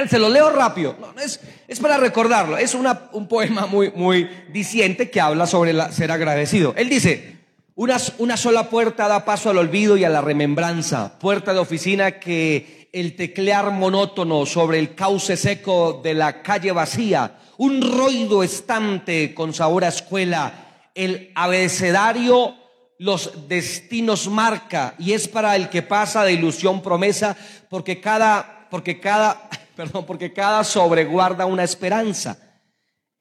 Se 0.10 0.18
lo 0.18 0.30
leo 0.30 0.50
rápido. 0.50 0.96
No, 1.00 1.14
es, 1.22 1.40
es, 1.68 1.80
para 1.80 1.98
recordarlo. 1.98 2.58
Es 2.58 2.74
una, 2.74 3.10
un 3.12 3.28
poema 3.28 3.66
muy, 3.66 3.92
muy 3.92 4.30
diciente 4.52 5.10
que 5.10 5.20
habla 5.20 5.46
sobre 5.46 5.74
ser 5.92 6.12
agradecido. 6.12 6.74
Él 6.78 6.88
dice, 6.88 7.43
una, 7.76 8.38
sola 8.38 8.70
puerta 8.70 9.08
da 9.08 9.26
paso 9.26 9.50
al 9.50 9.58
olvido 9.58 9.98
y 9.98 10.04
a 10.04 10.10
la 10.10 10.22
remembranza. 10.22 11.18
Puerta 11.18 11.54
de 11.54 11.60
oficina 11.60 12.20
que 12.20 12.90
el 12.94 13.16
teclear 13.16 13.72
monótono 13.72 14.46
sobre 14.46 14.78
el 14.78 14.94
cauce 14.94 15.36
seco 15.36 16.00
de 16.04 16.14
la 16.14 16.44
calle 16.44 16.72
vacía. 16.72 17.40
Un 17.58 17.82
roido 17.82 18.44
estante 18.44 19.34
con 19.34 19.56
sabor 19.56 19.86
a 19.86 19.88
escuela. 19.88 20.90
El 20.94 21.32
abecedario 21.34 22.56
los 23.00 23.50
destinos 23.50 24.28
marca 24.28 24.94
y 25.00 25.14
es 25.14 25.28
para 25.28 25.56
el 25.56 25.70
que 25.70 25.82
pasa 25.82 26.24
de 26.24 26.34
ilusión 26.34 26.82
promesa 26.84 27.36
porque 27.70 28.00
cada, 28.00 28.68
porque 28.70 29.00
cada, 29.00 29.50
perdón, 29.76 30.06
porque 30.06 30.32
cada 30.32 30.64
sobreguarda 30.64 31.48
una 31.48 31.64
esperanza. 31.64 32.38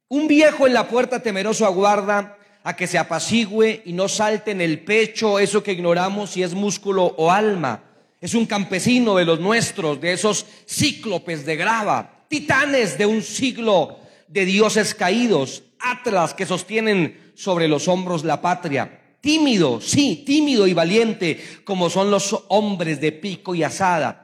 Un 0.08 0.28
viejo 0.28 0.66
en 0.66 0.74
la 0.74 0.88
puerta 0.88 1.22
temeroso 1.22 1.64
aguarda 1.64 2.36
a 2.64 2.76
que 2.76 2.86
se 2.86 2.98
apacigüe 2.98 3.82
y 3.84 3.92
no 3.92 4.08
salte 4.08 4.50
en 4.50 4.60
el 4.60 4.80
pecho 4.80 5.38
eso 5.38 5.62
que 5.62 5.72
ignoramos 5.72 6.30
si 6.30 6.42
es 6.42 6.54
músculo 6.54 7.14
o 7.16 7.30
alma. 7.30 7.82
Es 8.20 8.34
un 8.34 8.46
campesino 8.46 9.16
de 9.16 9.24
los 9.24 9.40
nuestros, 9.40 10.00
de 10.00 10.12
esos 10.12 10.46
cíclopes 10.68 11.44
de 11.44 11.56
grava, 11.56 12.24
titanes 12.28 12.96
de 12.96 13.06
un 13.06 13.22
siglo 13.22 13.98
de 14.28 14.44
dioses 14.44 14.94
caídos, 14.94 15.64
atlas 15.80 16.34
que 16.34 16.46
sostienen 16.46 17.32
sobre 17.34 17.68
los 17.68 17.88
hombros 17.88 18.24
la 18.24 18.40
patria. 18.40 19.00
Tímido, 19.20 19.80
sí, 19.80 20.22
tímido 20.26 20.66
y 20.66 20.74
valiente, 20.74 21.42
como 21.64 21.90
son 21.90 22.10
los 22.10 22.44
hombres 22.48 23.00
de 23.00 23.12
pico 23.12 23.54
y 23.54 23.62
asada 23.62 24.22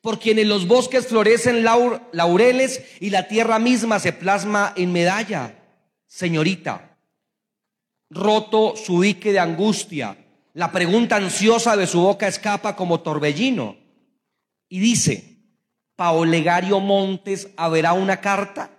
por 0.00 0.18
quien 0.18 0.38
en 0.38 0.48
los 0.48 0.66
bosques 0.66 1.06
florecen 1.06 1.62
laureles 1.62 2.82
y 3.00 3.10
la 3.10 3.28
tierra 3.28 3.58
misma 3.58 3.98
se 3.98 4.12
plasma 4.12 4.72
en 4.76 4.92
medalla. 4.92 5.56
Señorita, 6.06 6.89
roto 8.10 8.74
su 8.76 9.00
dique 9.00 9.32
de 9.32 9.38
angustia, 9.38 10.16
la 10.52 10.72
pregunta 10.72 11.16
ansiosa 11.16 11.76
de 11.76 11.86
su 11.86 12.00
boca 12.00 12.26
escapa 12.26 12.74
como 12.74 13.00
torbellino 13.00 13.76
y 14.68 14.80
dice, 14.80 15.38
Paolegario 15.96 16.80
Montes 16.80 17.48
haberá 17.56 17.92
una 17.92 18.20
carta. 18.20 18.70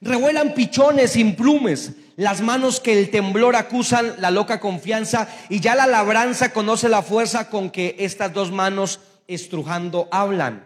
Revuelan 0.00 0.54
pichones 0.54 1.12
sin 1.12 1.36
plumes, 1.36 1.92
las 2.16 2.40
manos 2.40 2.80
que 2.80 2.98
el 2.98 3.10
temblor 3.10 3.56
acusan 3.56 4.14
la 4.18 4.30
loca 4.30 4.60
confianza 4.60 5.28
y 5.48 5.60
ya 5.60 5.74
la 5.74 5.86
labranza 5.86 6.52
conoce 6.52 6.88
la 6.88 7.02
fuerza 7.02 7.50
con 7.50 7.70
que 7.70 7.96
estas 7.98 8.32
dos 8.32 8.52
manos 8.52 9.00
estrujando 9.26 10.08
hablan. 10.10 10.64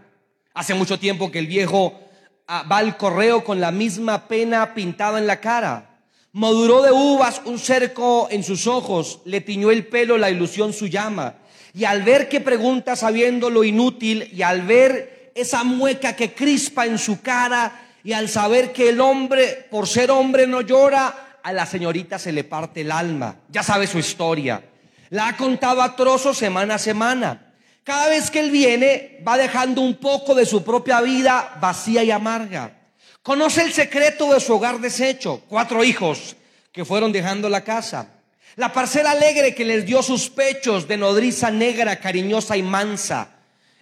Hace 0.54 0.74
mucho 0.74 0.98
tiempo 0.98 1.30
que 1.30 1.38
el 1.38 1.46
viejo 1.46 1.98
ah, 2.46 2.64
va 2.70 2.78
al 2.78 2.96
correo 2.96 3.44
con 3.44 3.60
la 3.60 3.70
misma 3.70 4.28
pena 4.28 4.74
pintada 4.74 5.18
en 5.18 5.26
la 5.26 5.40
cara. 5.40 5.95
Maduró 6.36 6.82
de 6.82 6.92
uvas 6.92 7.40
un 7.46 7.58
cerco 7.58 8.28
en 8.30 8.44
sus 8.44 8.66
ojos, 8.66 9.20
le 9.24 9.40
tiñó 9.40 9.70
el 9.70 9.86
pelo 9.86 10.18
la 10.18 10.28
ilusión 10.28 10.74
su 10.74 10.86
llama. 10.86 11.36
Y 11.72 11.84
al 11.84 12.02
ver 12.02 12.28
que 12.28 12.42
pregunta 12.42 12.94
sabiendo 12.94 13.48
lo 13.48 13.64
inútil 13.64 14.28
y 14.30 14.42
al 14.42 14.60
ver 14.60 15.32
esa 15.34 15.64
mueca 15.64 16.14
que 16.14 16.34
crispa 16.34 16.84
en 16.84 16.98
su 16.98 17.22
cara 17.22 17.88
y 18.04 18.12
al 18.12 18.28
saber 18.28 18.74
que 18.74 18.90
el 18.90 19.00
hombre, 19.00 19.66
por 19.70 19.88
ser 19.88 20.10
hombre, 20.10 20.46
no 20.46 20.60
llora, 20.60 21.38
a 21.42 21.52
la 21.54 21.64
señorita 21.64 22.18
se 22.18 22.32
le 22.32 22.44
parte 22.44 22.82
el 22.82 22.92
alma. 22.92 23.36
Ya 23.48 23.62
sabe 23.62 23.86
su 23.86 23.98
historia. 23.98 24.62
La 25.08 25.28
ha 25.28 25.36
contado 25.38 25.80
a 25.80 25.96
trozos 25.96 26.36
semana 26.36 26.74
a 26.74 26.78
semana. 26.78 27.54
Cada 27.82 28.10
vez 28.10 28.30
que 28.30 28.40
Él 28.40 28.50
viene, 28.50 29.22
va 29.26 29.38
dejando 29.38 29.80
un 29.80 29.94
poco 29.94 30.34
de 30.34 30.44
su 30.44 30.62
propia 30.62 31.00
vida 31.00 31.56
vacía 31.62 32.04
y 32.04 32.10
amarga. 32.10 32.76
Conoce 33.26 33.62
el 33.62 33.72
secreto 33.72 34.32
de 34.32 34.38
su 34.38 34.54
hogar 34.54 34.78
deshecho, 34.78 35.42
cuatro 35.48 35.82
hijos 35.82 36.36
que 36.70 36.84
fueron 36.84 37.10
dejando 37.10 37.48
la 37.48 37.64
casa. 37.64 38.06
La 38.54 38.72
parcela 38.72 39.10
alegre 39.10 39.52
que 39.52 39.64
les 39.64 39.84
dio 39.84 40.00
sus 40.00 40.30
pechos 40.30 40.86
de 40.86 40.96
nodriza 40.96 41.50
negra, 41.50 41.98
cariñosa 41.98 42.56
y 42.56 42.62
mansa. 42.62 43.30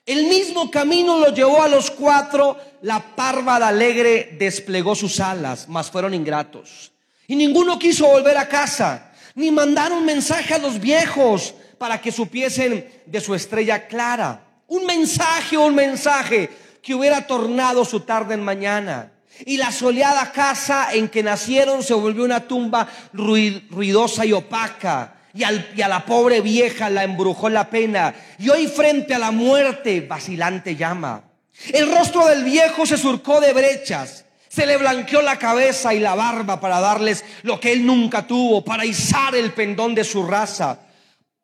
El 0.07 0.29
mismo 0.29 0.71
camino 0.71 1.19
lo 1.19 1.35
llevó 1.35 1.63
a 1.63 1.69
los 1.69 1.91
cuatro, 1.91 2.57
la 2.81 3.01
parva 3.15 3.59
de 3.59 3.67
alegre 3.67 4.37
desplegó 4.39 4.95
sus 4.95 5.21
alas, 5.21 5.69
mas 5.69 5.91
fueron 5.91 6.15
ingratos. 6.15 6.91
Y 7.27 7.37
ninguno 7.37 7.79
quiso 7.79 8.07
volver 8.07 8.39
a 8.39 8.49
casa, 8.49 9.13
ni 9.35 9.51
mandar 9.51 9.93
un 9.93 10.07
mensaje 10.07 10.55
a 10.55 10.59
los 10.59 10.81
viejos, 10.81 11.53
para 11.77 12.01
que 12.01 12.11
supiesen 12.11 13.03
de 13.05 13.21
su 13.21 13.35
estrella 13.35 13.89
clara. 13.89 14.41
Un 14.69 14.87
mensaje, 14.87 15.59
un 15.59 15.75
mensaje 15.75 16.49
que 16.81 16.95
hubiera 16.95 17.27
tornado 17.27 17.85
su 17.85 18.01
tarde 18.01 18.33
en 18.33 18.43
mañana. 18.43 19.11
Y 19.47 19.57
la 19.57 19.73
soleada 19.73 20.33
casa 20.33 20.89
en 20.93 21.09
que 21.09 21.23
nacieron 21.23 21.83
se 21.83 21.95
volvió 21.95 22.25
una 22.25 22.47
tumba 22.47 22.89
ruidosa 23.13 24.25
y 24.25 24.33
opaca. 24.33 25.15
Y, 25.35 25.43
a 25.43 25.89
la 25.89 26.05
pobre 26.05 26.41
vieja 26.41 26.89
la 26.91 27.05
embrujó 27.05 27.49
la 27.49 27.69
pena. 27.69 28.15
Y 28.39 28.49
hoy 28.49 28.69
frente 28.69 29.15
a 29.15 29.19
la 29.19 29.31
muerte 29.31 30.01
vacilante 30.03 30.77
llama. 30.77 31.25
El 31.73 31.93
rostro 31.93 32.27
del 32.27 32.45
viejo 32.45 32.87
se 32.87 32.97
surcó 32.97 33.41
de 33.41 33.53
brechas. 33.53 34.25
Se 34.49 34.67
le 34.67 34.77
blanqueó 34.77 35.21
la 35.23 35.39
cabeza 35.39 35.93
y 35.95 35.99
la 35.99 36.15
barba 36.15 36.61
para 36.61 36.79
darles 36.79 37.25
lo 37.43 37.59
que 37.59 37.73
él 37.73 37.85
nunca 37.85 38.27
tuvo, 38.27 38.65
para 38.65 38.85
izar 38.85 39.35
el 39.35 39.53
pendón 39.53 39.95
de 39.95 40.05
su 40.05 40.25
raza 40.25 40.79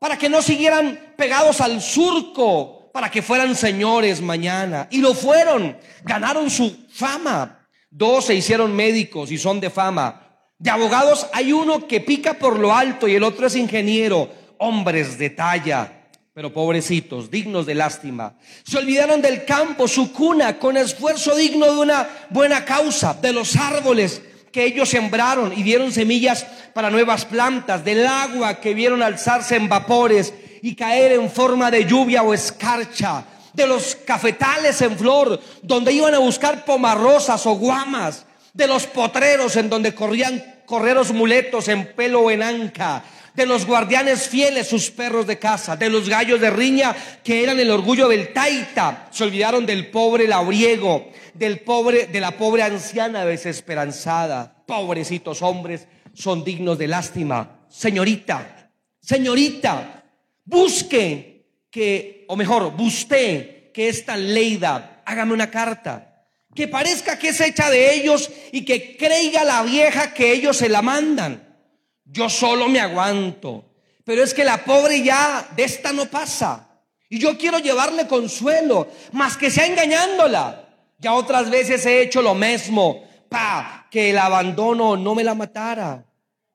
para 0.01 0.17
que 0.17 0.31
no 0.31 0.43
siguieran 0.43 0.99
pegados 1.17 1.61
al 1.61 1.81
surco, 1.81 2.91
para 2.91 3.11
que 3.11 3.23
fueran 3.23 3.55
señores 3.55 4.21
mañana. 4.21 4.89
Y 4.91 4.99
lo 4.99 5.15
fueron, 5.15 5.77
ganaron 6.03 6.51
su 6.51 6.87
fama. 6.91 7.60
Dos 7.91 8.27
se 8.27 8.35
hicieron 8.35 8.75
médicos 8.75 9.33
y 9.33 9.39
son 9.39 9.59
de 9.59 9.69
fama. 9.69 10.29
De 10.59 10.71
abogados 10.71 11.27
hay 11.33 11.53
uno 11.53 11.89
que 11.89 12.01
pica 12.01 12.35
por 12.35 12.59
lo 12.59 12.75
alto 12.75 13.09
y 13.09 13.17
el 13.17 13.25
otro 13.25 13.49
es 13.49 13.57
ingeniero, 13.57 14.31
hombres 14.59 15.19
de 15.19 15.31
talla, 15.31 16.07
pero 16.33 16.53
pobrecitos, 16.53 17.31
dignos 17.31 17.67
de 17.67 17.75
lástima. 17.75 18.35
Se 18.65 18.79
olvidaron 18.79 19.21
del 19.21 19.45
campo, 19.45 19.89
su 19.89 20.13
cuna, 20.13 20.59
con 20.59 20.77
esfuerzo 20.77 21.35
digno 21.35 21.67
de 21.67 21.79
una 21.81 22.09
buena 22.31 22.65
causa, 22.65 23.15
de 23.15 23.33
los 23.33 23.57
árboles 23.57 24.23
que 24.53 24.65
ellos 24.65 24.89
sembraron 24.89 25.53
y 25.57 25.63
dieron 25.63 25.91
semillas 25.93 26.47
para 26.73 26.91
nuevas 26.91 27.25
plantas, 27.25 27.85
del 27.85 28.07
agua 28.07 28.61
que 28.61 28.75
vieron 28.75 29.03
alzarse 29.03 29.57
en 29.57 29.69
vapores 29.69 30.33
y 30.63 30.75
caer 30.75 31.13
en 31.13 31.31
forma 31.31 31.71
de 31.71 31.85
lluvia 31.85 32.23
o 32.23 32.35
escarcha, 32.35 33.25
de 33.53 33.67
los 33.67 33.97
cafetales 33.97 34.81
en 34.83 34.97
flor, 34.97 35.41
donde 35.63 35.93
iban 35.93 36.15
a 36.15 36.19
buscar 36.19 36.65
pomarrosas 36.65 37.45
o 37.47 37.55
guamas, 37.55 38.27
de 38.53 38.67
los 38.67 38.87
potreros 38.87 39.57
en 39.57 39.71
donde 39.71 39.95
corrían 39.95 40.63
correros 40.67 41.13
muletos 41.13 41.69
en 41.69 41.95
pelo 41.95 42.21
o 42.23 42.31
en 42.31 42.43
anca, 42.43 43.03
de 43.35 43.47
los 43.47 43.67
guardianes 43.67 44.29
fieles, 44.29 44.69
sus 44.69 44.91
perros 44.91 45.27
de 45.27 45.39
casa, 45.39 45.77
de 45.77 45.89
los 45.89 46.09
gallos 46.09 46.41
de 46.41 46.51
riña 46.51 46.95
que 47.23 47.43
eran 47.43 47.59
el 47.61 47.71
orgullo 47.71 48.09
del 48.09 48.33
taita, 48.33 49.09
se 49.11 49.25
olvidaron 49.25 49.67
del 49.67 49.91
pobre 49.91 50.27
labriego, 50.27 51.11
del 51.35 51.61
pobre, 51.61 52.07
de 52.07 52.21
la 52.21 52.33
pobre 52.33 52.63
anciana 52.63 53.25
desesperanzada. 53.25 54.63
Pobrecitos 54.67 55.43
hombres 55.43 55.87
son 56.13 56.45
dignos 56.45 56.79
de 56.79 56.89
lástima. 56.89 57.61
Señorita, 57.69 58.71
señorita, 59.01 60.05
busque 60.45 61.47
que, 61.71 62.20
o 62.31 62.37
mejor, 62.37 62.77
busque 62.77 63.73
que 63.75 63.89
esta 63.89 64.17
leida, 64.17 65.03
hágame 65.05 65.33
una 65.33 65.51
carta, 65.51 66.29
que 66.55 66.69
parezca 66.69 67.19
que 67.19 67.31
es 67.31 67.41
hecha 67.41 67.69
de 67.69 67.93
ellos 67.93 68.31
y 68.53 68.65
que 68.65 68.97
creiga 68.97 69.43
la 69.43 69.65
vieja 69.65 70.15
que 70.15 70.31
ellos 70.31 70.57
se 70.57 70.69
la 70.69 70.81
mandan. 70.81 71.59
Yo 72.05 72.31
solo 72.31 72.69
me 72.69 72.79
aguanto, 72.79 73.65
pero 74.05 74.23
es 74.23 74.33
que 74.33 74.45
la 74.45 74.65
pobre 74.65 75.03
ya 75.03 75.45
de 75.57 75.65
esta 75.65 75.93
no 75.93 76.07
pasa. 76.07 76.69
Y 77.09 77.19
yo 77.19 77.37
quiero 77.37 77.59
llevarle 77.59 78.07
consuelo, 78.07 78.87
más 79.11 79.37
que 79.37 79.51
sea 79.51 79.67
engañándola. 79.67 80.69
Ya 80.99 81.15
otras 81.15 81.51
veces 81.51 81.85
he 81.85 82.01
hecho 82.01 82.23
lo 82.23 82.37
mismo, 82.37 83.03
pa, 83.29 83.89
que 83.91 84.11
el 84.11 84.19
abandono 84.19 84.97
no 84.97 85.17
me 85.17 85.25
la 85.25 85.35
matara. 85.35 86.07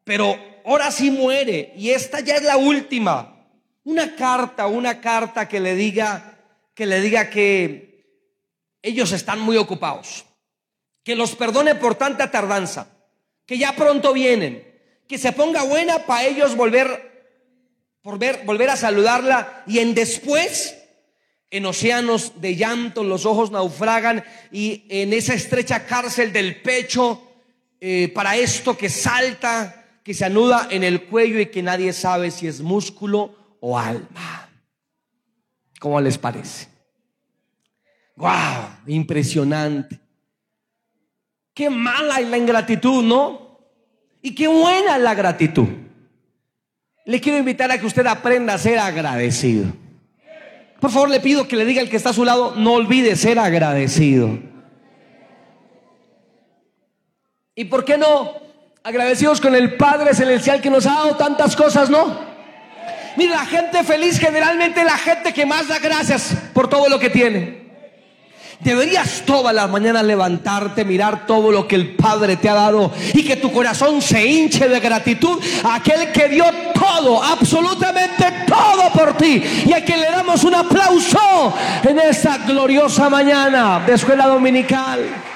Pero 0.06 0.40
ahora 0.66 0.90
sí 0.90 1.12
muere 1.12 1.74
y 1.76 1.90
esta 1.90 2.22
ya 2.22 2.36
es 2.36 2.44
la 2.44 2.56
última. 2.56 3.35
Una 3.86 4.16
carta, 4.16 4.68
una 4.68 5.00
carta 5.00 5.48
que 5.48 5.60
le 5.60 5.76
diga 5.76 6.34
que 6.76 6.86
le 6.86 7.00
diga 7.00 7.30
que 7.30 8.06
ellos 8.82 9.14
están 9.14 9.40
muy 9.40 9.58
ocupados. 9.58 10.26
Que 11.04 11.16
los 11.16 11.36
perdone 11.36 11.76
por 11.76 11.96
tanta 11.96 12.30
tardanza, 12.30 12.88
que 13.46 13.58
ya 13.58 13.76
pronto 13.76 14.12
vienen, 14.12 14.64
que 15.08 15.18
se 15.18 15.32
ponga 15.32 15.64
buena 15.64 16.06
para 16.06 16.26
ellos 16.26 16.56
volver 16.56 17.16
volver, 18.04 18.70
a 18.70 18.76
saludarla 18.76 19.64
y 19.66 19.80
en 19.80 19.96
después 19.96 20.78
en 21.50 21.66
océanos 21.66 22.40
de 22.40 22.56
llanto 22.56 23.04
los 23.04 23.26
ojos 23.26 23.50
naufragan 23.50 24.24
y 24.52 24.84
en 24.90 25.12
esa 25.14 25.34
estrecha 25.34 25.88
cárcel 25.88 26.32
del 26.32 26.62
pecho, 26.62 27.22
eh, 27.80 28.12
para 28.14 28.36
esto 28.36 28.78
que 28.78 28.90
salta, 28.90 30.00
que 30.04 30.14
se 30.14 30.26
anuda 30.26 30.68
en 30.70 30.84
el 30.84 31.06
cuello 31.06 31.40
y 31.40 31.48
que 31.48 31.64
nadie 31.64 31.94
sabe 31.94 32.30
si 32.30 32.48
es 32.48 32.62
músculo 32.62 33.45
o 33.68 33.80
alma. 33.80 34.48
¿Cómo 35.80 36.00
les 36.00 36.20
parece? 36.20 36.68
¡Wow! 38.16 38.30
Impresionante. 38.86 40.00
Qué 41.52 41.72
mala 41.72 42.20
es 42.20 42.30
la 42.30 42.38
ingratitud, 42.38 43.04
¿no? 43.04 43.60
Y 44.22 44.36
qué 44.36 44.48
buena 44.48 44.98
es 44.98 45.02
la 45.02 45.16
gratitud. 45.16 45.68
Le 47.06 47.20
quiero 47.20 47.40
invitar 47.40 47.72
a 47.72 47.80
que 47.80 47.88
usted 47.88 48.06
aprenda 48.06 48.54
a 48.54 48.60
ser 48.60 48.78
agradecido. 48.78 49.66
Por 50.80 50.92
favor, 50.92 51.10
le 51.10 51.20
pido 51.20 51.48
que 51.48 51.56
le 51.56 51.66
diga 51.66 51.82
al 51.82 51.90
que 51.90 51.98
está 51.98 52.12
a 52.12 52.14
su 52.14 52.24
lado, 52.24 52.54
no 52.56 52.74
olvide 52.74 53.16
ser 53.16 53.40
agradecido. 53.40 54.38
¿Y 57.56 57.66
por 57.66 57.84
qué 57.84 57.98
no? 57.98 58.32
Agradecidos 58.84 59.42
con 59.42 59.56
el 59.56 59.76
Padre 59.76 60.14
Celestial 60.14 60.62
que 60.62 60.70
nos 60.70 60.86
ha 60.86 60.94
dado 60.94 61.16
tantas 61.16 61.56
cosas, 61.56 61.90
¿no? 61.90 62.25
Mira, 63.18 63.36
la 63.36 63.46
gente 63.46 63.84
feliz 63.84 64.20
generalmente 64.20 64.84
la 64.84 64.98
gente 64.98 65.34
que 65.34 65.46
más 65.46 65.68
da 65.68 65.80
gracias 65.80 66.36
por 66.54 66.68
todo 66.68 66.90
lo 66.90 67.00
que 67.00 67.10
tiene. 67.10 67.66
Deberías 68.60 69.24
todas 69.26 69.54
las 69.54 69.70
mañanas 69.70 70.04
levantarte, 70.04 70.86
mirar 70.86 71.28
todo 71.28 71.52
lo 71.52 71.68
que 71.68 71.76
el 71.76 71.96
Padre 71.96 72.38
te 72.38 72.50
ha 72.50 72.54
dado 72.54 72.92
y 73.14 73.24
que 73.24 73.36
tu 73.36 73.52
corazón 73.52 74.02
se 74.02 74.26
hinche 74.26 74.68
de 74.68 74.80
gratitud 74.80 75.40
a 75.64 75.76
aquel 75.76 76.12
que 76.12 76.30
dio 76.30 76.46
todo, 76.74 77.22
absolutamente 77.22 78.26
todo 78.48 78.92
por 78.94 79.18
ti 79.18 79.44
y 79.66 79.74
a 79.74 79.84
quien 79.84 80.00
le 80.02 80.10
damos 80.10 80.44
un 80.44 80.56
aplauso 80.56 81.54
en 81.84 82.00
esta 82.00 82.38
gloriosa 82.40 83.10
mañana 83.10 83.84
de 83.86 83.94
escuela 83.94 84.26
dominical. 84.28 85.35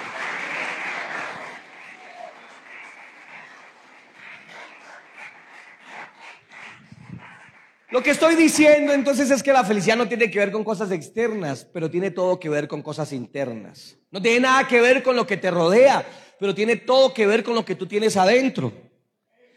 Lo 7.91 8.03
que 8.03 8.11
estoy 8.11 8.35
diciendo 8.35 8.93
entonces 8.93 9.31
es 9.31 9.41
que 9.41 9.51
la 9.51 9.63
felicidad 9.63 9.97
no 9.97 10.07
tiene 10.07 10.29
que 10.29 10.37
ver 10.37 10.51
con 10.51 10.63
cosas 10.63 10.91
externas, 10.91 11.65
pero 11.73 11.89
tiene 11.89 12.11
todo 12.11 12.39
que 12.39 12.47
ver 12.47 12.67
con 12.67 12.83
cosas 12.83 13.11
internas. 13.11 13.97
No 14.11 14.21
tiene 14.21 14.41
nada 14.41 14.67
que 14.67 14.79
ver 14.79 15.01
con 15.01 15.15
lo 15.15 15.25
que 15.25 15.37
te 15.37 15.49
rodea, 15.49 16.05
pero 16.39 16.53
tiene 16.53 16.75
todo 16.75 17.11
que 17.15 17.25
ver 17.25 17.43
con 17.43 17.55
lo 17.55 17.65
que 17.65 17.73
tú 17.73 17.87
tienes 17.87 18.15
adentro. 18.15 18.71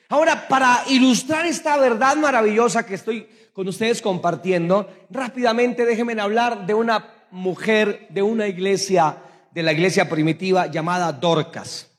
Ahora, 0.08 0.48
para 0.48 0.82
ilustrar 0.88 1.44
esta 1.44 1.76
verdad 1.76 2.16
maravillosa 2.16 2.86
que 2.86 2.94
estoy 2.94 3.28
con 3.52 3.68
ustedes 3.68 4.00
compartiendo, 4.00 4.88
rápidamente 5.10 5.84
déjenme 5.84 6.18
hablar 6.18 6.64
de 6.64 6.72
una 6.72 7.26
mujer 7.30 8.06
de 8.08 8.22
una 8.22 8.46
iglesia, 8.46 9.18
de 9.50 9.62
la 9.62 9.72
iglesia 9.72 10.08
primitiva 10.08 10.68
llamada 10.68 11.12
Dorcas. 11.12 11.90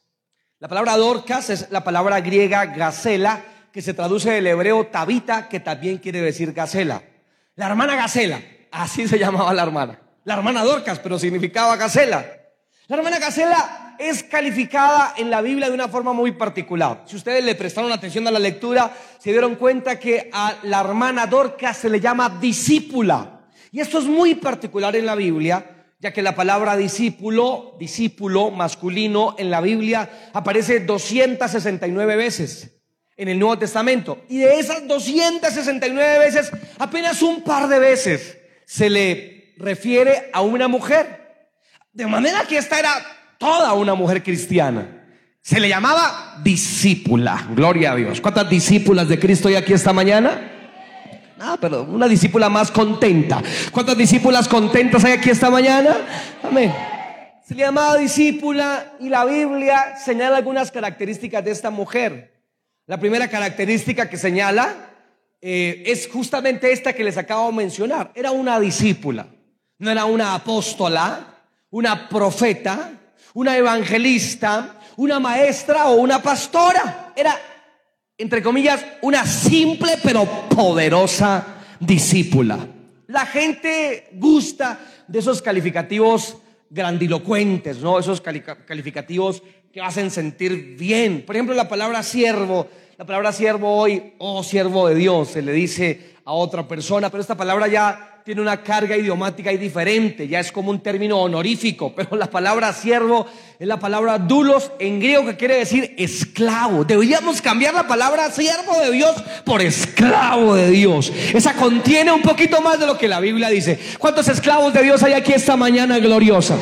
La 0.58 0.68
palabra 0.68 0.98
Dorcas 0.98 1.52
es 1.52 1.70
la 1.70 1.84
palabra 1.84 2.22
griega 2.22 2.66
gacela, 2.66 3.44
que 3.74 3.82
se 3.82 3.96
traduce 3.96 4.30
del 4.30 4.46
hebreo 4.46 4.86
tabita, 4.86 5.50
que 5.50 5.60
también 5.60 5.98
quiere 5.98 6.22
decir 6.22 6.54
gacela. 6.54 7.02
La 7.56 7.66
hermana 7.66 7.96
gacela, 7.96 8.40
así 8.72 9.08
se 9.08 9.18
llamaba 9.18 9.52
la 9.52 9.64
hermana. 9.64 10.00
La 10.26 10.36
hermana 10.36 10.64
Dorcas, 10.64 11.00
pero 11.00 11.18
significaba 11.18 11.76
gacela. 11.76 12.24
La 12.88 12.98
hermana 12.98 13.18
gacela 13.18 13.96
es 13.98 14.22
calificada 14.22 15.16
en 15.18 15.32
la 15.32 15.42
Biblia 15.42 15.70
de 15.70 15.74
una 15.74 15.88
forma 15.88 16.14
muy 16.14 16.34
particular. 16.34 17.04
Si 17.08 17.16
ustedes 17.16 17.44
le 17.44 17.56
prestaron 17.56 17.92
atención 17.92 18.28
a 18.28 18.32
la 18.32 18.38
lectura, 18.38 18.96
se 19.18 19.32
dieron 19.32 19.56
cuenta 19.56 19.98
que 19.98 20.30
a 20.32 20.54
la 20.64 20.82
hermana 20.82 21.26
Dorcas 21.26 21.78
se 21.78 21.90
le 21.90 22.00
llama 22.00 22.38
discípula. 22.40 23.42
Y 23.72 23.80
esto 23.80 23.98
es 23.98 24.06
muy 24.06 24.36
particular 24.36 24.96
en 24.96 25.08
la 25.08 25.16
Biblia, 25.16 25.88
ya 26.00 26.14
que 26.14 26.22
la 26.22 26.36
palabra 26.36 26.78
discípulo, 26.78 27.76
discípulo 27.80 28.52
masculino 28.52 29.34
en 29.40 29.50
la 29.50 29.62
Biblia 29.62 30.30
aparece 30.32 30.82
269 30.82 32.16
veces 32.16 32.83
en 33.24 33.30
el 33.30 33.40
Nuevo 33.40 33.58
Testamento. 33.58 34.24
Y 34.30 34.40
de 34.40 34.60
esas 34.60 34.88
269 34.88 36.20
veces, 36.20 36.52
apenas 36.78 37.22
un 37.22 37.42
par 37.42 37.68
de 37.68 37.80
veces 37.80 38.38
se 38.66 38.90
le 38.90 39.54
refiere 39.58 40.30
a 40.34 40.42
una 40.42 40.68
mujer. 40.68 41.22
De 41.94 42.06
manera 42.06 42.44
que 42.48 42.58
esta 42.58 42.80
era 42.80 42.92
toda 43.38 43.74
una 43.74 43.96
mujer 43.96 44.22
cristiana. 44.24 45.06
Se 45.42 45.60
le 45.60 45.70
llamaba 45.70 46.40
discípula. 46.44 47.48
Gloria 47.54 47.94
a 47.94 47.96
Dios. 47.96 48.22
¿Cuántas 48.22 48.50
discípulas 48.50 49.08
de 49.08 49.20
Cristo 49.20 49.48
hay 49.48 49.56
aquí 49.56 49.74
esta 49.74 49.94
mañana? 49.94 50.52
Ah, 51.40 51.58
pero 51.60 51.84
una 51.84 52.08
discípula 52.08 52.50
más 52.50 52.72
contenta. 52.72 53.42
¿Cuántas 53.72 53.98
discípulas 53.98 54.48
contentas 54.48 55.04
hay 55.04 55.14
aquí 55.14 55.30
esta 55.30 55.50
mañana? 55.50 55.98
Amén. 56.44 56.74
Se 57.46 57.56
le 57.56 57.64
llamaba 57.64 57.98
discípula 57.98 58.94
y 59.00 59.10
la 59.10 59.26
Biblia 59.26 59.96
señala 59.98 60.38
algunas 60.38 60.72
características 60.72 61.44
de 61.44 61.52
esta 61.52 61.70
mujer. 61.70 62.33
La 62.86 63.00
primera 63.00 63.30
característica 63.30 64.10
que 64.10 64.18
señala 64.18 64.90
eh, 65.40 65.84
es 65.86 66.10
justamente 66.12 66.70
esta 66.70 66.92
que 66.92 67.06
les 67.06 67.18
acabo 67.18 67.50
de 67.50 67.56
mencionar. 67.56 68.12
Era 68.14 68.32
una 68.32 68.60
discípula, 68.60 69.28
no 69.78 69.90
era 69.90 70.04
una 70.04 70.36
apóstola, 70.36 71.46
una 71.70 72.10
profeta, 72.10 72.92
una 73.36 73.58
evangelista, 73.58 74.82
una 74.98 75.18
maestra 75.22 75.88
o 75.88 75.96
una 75.96 76.22
pastora. 76.22 77.14
Era, 77.16 77.40
entre 78.18 78.44
comillas, 78.44 78.86
una 79.02 79.26
simple 79.26 79.94
pero 80.04 80.26
poderosa 80.50 81.46
discípula. 81.80 82.68
La 83.08 83.26
gente 83.26 84.10
gusta 84.12 84.78
de 85.08 85.20
esos 85.20 85.42
calificativos 85.42 86.36
grandilocuentes, 86.70 87.78
¿no? 87.78 87.98
Esos 87.98 88.20
calificativos 88.20 89.42
que 89.74 89.82
hacen 89.82 90.12
sentir 90.12 90.78
bien. 90.78 91.24
Por 91.26 91.36
ejemplo, 91.36 91.56
la 91.56 91.68
palabra 91.68 92.04
siervo, 92.04 92.68
la 92.96 93.06
palabra 93.06 93.32
siervo 93.32 93.76
hoy, 93.76 94.14
oh 94.20 94.44
siervo 94.44 94.88
de 94.88 94.94
Dios, 94.94 95.30
se 95.30 95.42
le 95.42 95.52
dice 95.52 96.14
a 96.26 96.34
otra 96.34 96.68
persona, 96.68 97.10
pero 97.10 97.22
esta 97.22 97.36
palabra 97.36 97.68
ya 97.68 98.22
tiene 98.24 98.40
una 98.40 98.62
carga 98.62 98.96
idiomática 98.96 99.52
y 99.52 99.58
diferente, 99.58 100.28
ya 100.28 100.40
es 100.40 100.52
como 100.52 100.70
un 100.70 100.80
término 100.82 101.20
honorífico, 101.20 101.92
pero 101.96 102.16
la 102.16 102.28
palabra 102.28 102.72
siervo 102.72 103.26
es 103.58 103.68
la 103.68 103.80
palabra 103.80 104.20
dulos 104.20 104.72
en 104.78 105.00
griego 105.00 105.26
que 105.26 105.38
quiere 105.38 105.56
decir 105.58 105.96
esclavo. 105.98 106.86
Deberíamos 106.86 107.42
cambiar 107.42 107.74
la 107.74 107.88
palabra 107.88 108.30
siervo 108.30 108.80
de 108.80 108.92
Dios 108.92 109.16
por 109.44 109.60
esclavo 109.60 110.54
de 110.54 110.70
Dios. 110.70 111.12
Esa 111.34 111.56
contiene 111.56 112.12
un 112.12 112.22
poquito 112.22 112.62
más 112.62 112.80
de 112.80 112.86
lo 112.86 112.96
que 112.96 113.08
la 113.08 113.20
Biblia 113.20 113.50
dice. 113.50 113.80
¿Cuántos 113.98 114.28
esclavos 114.28 114.72
de 114.72 114.84
Dios 114.84 115.02
hay 115.02 115.14
aquí 115.14 115.34
esta 115.34 115.58
mañana 115.58 115.98
gloriosa? 115.98 116.60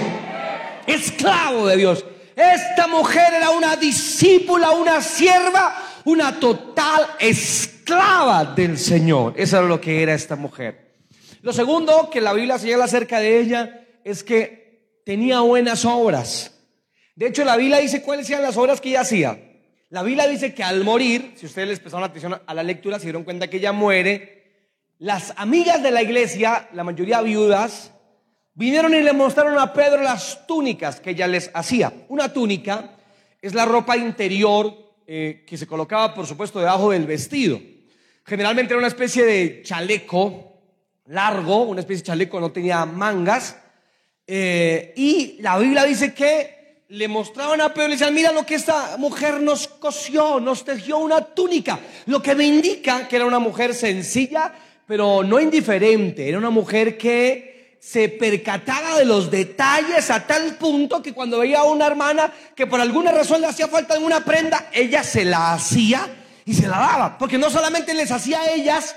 Esclavo 0.88 1.68
de 1.68 1.76
Dios. 1.76 2.06
Esta 2.36 2.88
mujer 2.88 3.34
era 3.34 3.50
una 3.52 3.76
discípula, 3.76 4.72
una 4.72 5.02
sierva, 5.02 5.76
una 6.06 6.40
total 6.40 7.08
esclava 7.20 8.46
del 8.46 8.78
Señor. 8.78 9.34
Eso 9.36 9.58
era 9.58 9.68
lo 9.68 9.82
que 9.82 10.02
era 10.02 10.14
esta 10.14 10.36
mujer. 10.36 10.96
Lo 11.42 11.54
segundo 11.54 12.10
que 12.10 12.22
la 12.22 12.34
Biblia 12.34 12.60
señala 12.60 12.86
acerca 12.86 13.20
de 13.20 13.40
ella 13.40 13.88
es 14.04 14.24
que 14.24 15.02
tenía 15.06 15.42
buenas 15.42 15.86
obras. 15.86 16.52
De 17.16 17.28
hecho, 17.28 17.44
la 17.44 17.58
Biblia 17.58 17.80
dice 17.80 18.02
cuáles 18.02 18.30
eran 18.30 18.44
las 18.44 18.58
obras 18.58 18.80
que 18.80 18.90
ella 18.90 19.02
hacía. 19.02 19.40
La 19.90 20.04
Biblia 20.04 20.28
dice 20.28 20.54
que 20.54 20.64
al 20.64 20.84
morir, 20.84 21.34
si 21.36 21.46
ustedes 21.46 21.68
les 21.68 21.80
prestaron 21.80 22.10
atención 22.10 22.42
a 22.46 22.54
la 22.54 22.64
lectura, 22.64 22.98
se 22.98 23.06
dieron 23.06 23.24
cuenta 23.24 23.50
que 23.50 23.58
ella 23.58 23.74
muere. 23.74 24.42
Las 25.00 25.34
amigas 25.36 25.84
de 25.84 25.92
la 25.92 26.02
iglesia, 26.02 26.70
la 26.74 26.84
mayoría 26.84 27.22
viudas, 27.22 27.92
Vinieron 28.62 28.94
y 28.94 29.02
le 29.02 29.12
mostraron 29.12 29.58
a 29.58 29.74
Pedro 29.74 30.04
las 30.04 30.46
túnicas 30.46 31.00
que 31.00 31.10
ella 31.10 31.26
les 31.26 31.50
hacía. 31.52 31.92
Una 32.10 32.32
túnica 32.32 32.92
es 33.42 33.56
la 33.56 33.66
ropa 33.66 33.98
interior 33.98 34.72
eh, 35.08 35.44
que 35.48 35.58
se 35.58 35.66
colocaba, 35.66 36.14
por 36.14 36.28
supuesto, 36.28 36.60
debajo 36.60 36.92
del 36.92 37.08
vestido. 37.08 37.60
Generalmente 38.24 38.74
era 38.74 38.78
una 38.78 38.88
especie 38.88 39.26
de 39.26 39.64
chaleco 39.64 40.60
largo, 41.08 41.64
una 41.64 41.80
especie 41.80 42.04
de 42.04 42.06
chaleco, 42.06 42.40
no 42.40 42.52
tenía 42.52 42.86
mangas. 42.86 43.58
Eh, 44.28 44.94
y 44.96 45.42
la 45.42 45.58
Biblia 45.58 45.84
dice 45.84 46.14
que 46.14 46.84
le 46.90 47.08
mostraban 47.08 47.62
a 47.62 47.74
Pedro 47.74 47.88
y 47.88 47.90
le 47.90 47.96
decían, 47.96 48.14
mira 48.14 48.32
lo 48.32 48.46
que 48.46 48.54
esta 48.54 48.96
mujer 48.98 49.42
nos 49.42 49.68
cosió, 49.68 50.40
nos 50.40 50.64
tejió 50.64 51.00
una 51.00 51.22
túnica. 51.22 51.80
Lo 52.06 52.22
que 52.22 52.36
me 52.36 52.46
indica 52.46 53.08
que 53.08 53.16
era 53.16 53.26
una 53.26 53.40
mujer 53.40 53.74
sencilla, 53.74 54.54
pero 54.86 55.24
no 55.24 55.40
indiferente. 55.40 56.30
Era 56.30 56.38
una 56.38 56.52
mujer 56.52 56.96
que 56.96 57.51
se 57.82 58.10
percataba 58.10 59.00
de 59.00 59.06
los 59.06 59.32
detalles 59.32 60.12
a 60.12 60.28
tal 60.28 60.56
punto 60.58 61.02
que 61.02 61.14
cuando 61.14 61.40
veía 61.40 61.62
a 61.62 61.64
una 61.64 61.88
hermana 61.88 62.32
que 62.56 62.68
por 62.68 62.80
alguna 62.80 63.12
razón 63.12 63.42
le 63.42 63.48
hacía 63.48 63.68
falta 63.68 63.98
una 63.98 64.24
prenda, 64.24 64.70
ella 64.72 65.04
se 65.04 65.26
la 65.26 65.54
hacía 65.54 66.08
y 66.46 66.54
se 66.54 66.68
la 66.68 66.78
daba. 66.78 67.18
Porque 67.18 67.40
no 67.40 67.50
solamente 67.50 67.96
les 67.96 68.12
hacía 68.12 68.40
a 68.40 68.52
ellas 68.52 68.96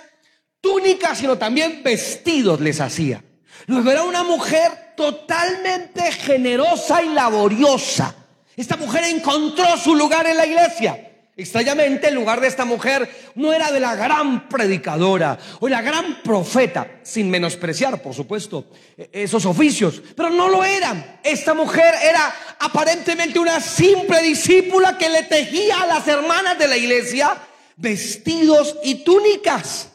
túnicas, 0.61 1.17
sino 1.17 1.39
también 1.39 1.81
vestidos 1.83 2.61
les 2.61 2.79
hacía. 2.79 3.25
Luego 3.67 3.91
era 3.91 4.03
una 4.03 4.23
mujer 4.23 4.93
totalmente 4.99 6.13
generosa 6.13 7.03
y 7.03 7.09
laboriosa. 7.09 8.15
Esta 8.55 8.77
mujer 8.77 9.05
encontró 9.05 9.79
su 9.79 9.95
lugar 9.95 10.27
en 10.27 10.37
la 10.37 10.45
iglesia. 10.45 11.14
Extrañamente, 11.37 12.09
el 12.09 12.15
lugar 12.15 12.41
de 12.41 12.47
esta 12.47 12.65
mujer 12.65 13.09
no 13.35 13.53
era 13.53 13.73
de 13.73 13.81
la 13.81 13.97
gran 13.97 14.49
predicadora 14.49 15.37
o 15.59 15.69
la 15.69 15.83
gran 15.83 16.23
profeta, 16.23 17.01
sin 17.03 17.29
menospreciar, 17.29 18.01
por 18.01 18.15
supuesto, 18.15 18.71
e-, 18.97 19.11
esos 19.13 19.45
oficios, 19.45 20.01
pero 20.15 20.31
no 20.31 20.49
lo 20.49 20.63
eran. 20.63 21.19
Esta 21.25 21.53
mujer 21.53 21.93
era 22.05 22.33
aparentemente 22.61 23.41
una 23.41 23.61
simple 23.61 24.23
discípula 24.23 24.97
que 24.97 25.09
le 25.09 25.25
tejía 25.25 25.83
a 25.83 25.87
las 25.87 26.07
hermanas 26.07 26.57
de 26.57 26.69
la 26.69 26.77
iglesia 26.77 27.37
vestidos 27.77 28.77
y 28.85 29.03
túnicas. 29.03 29.91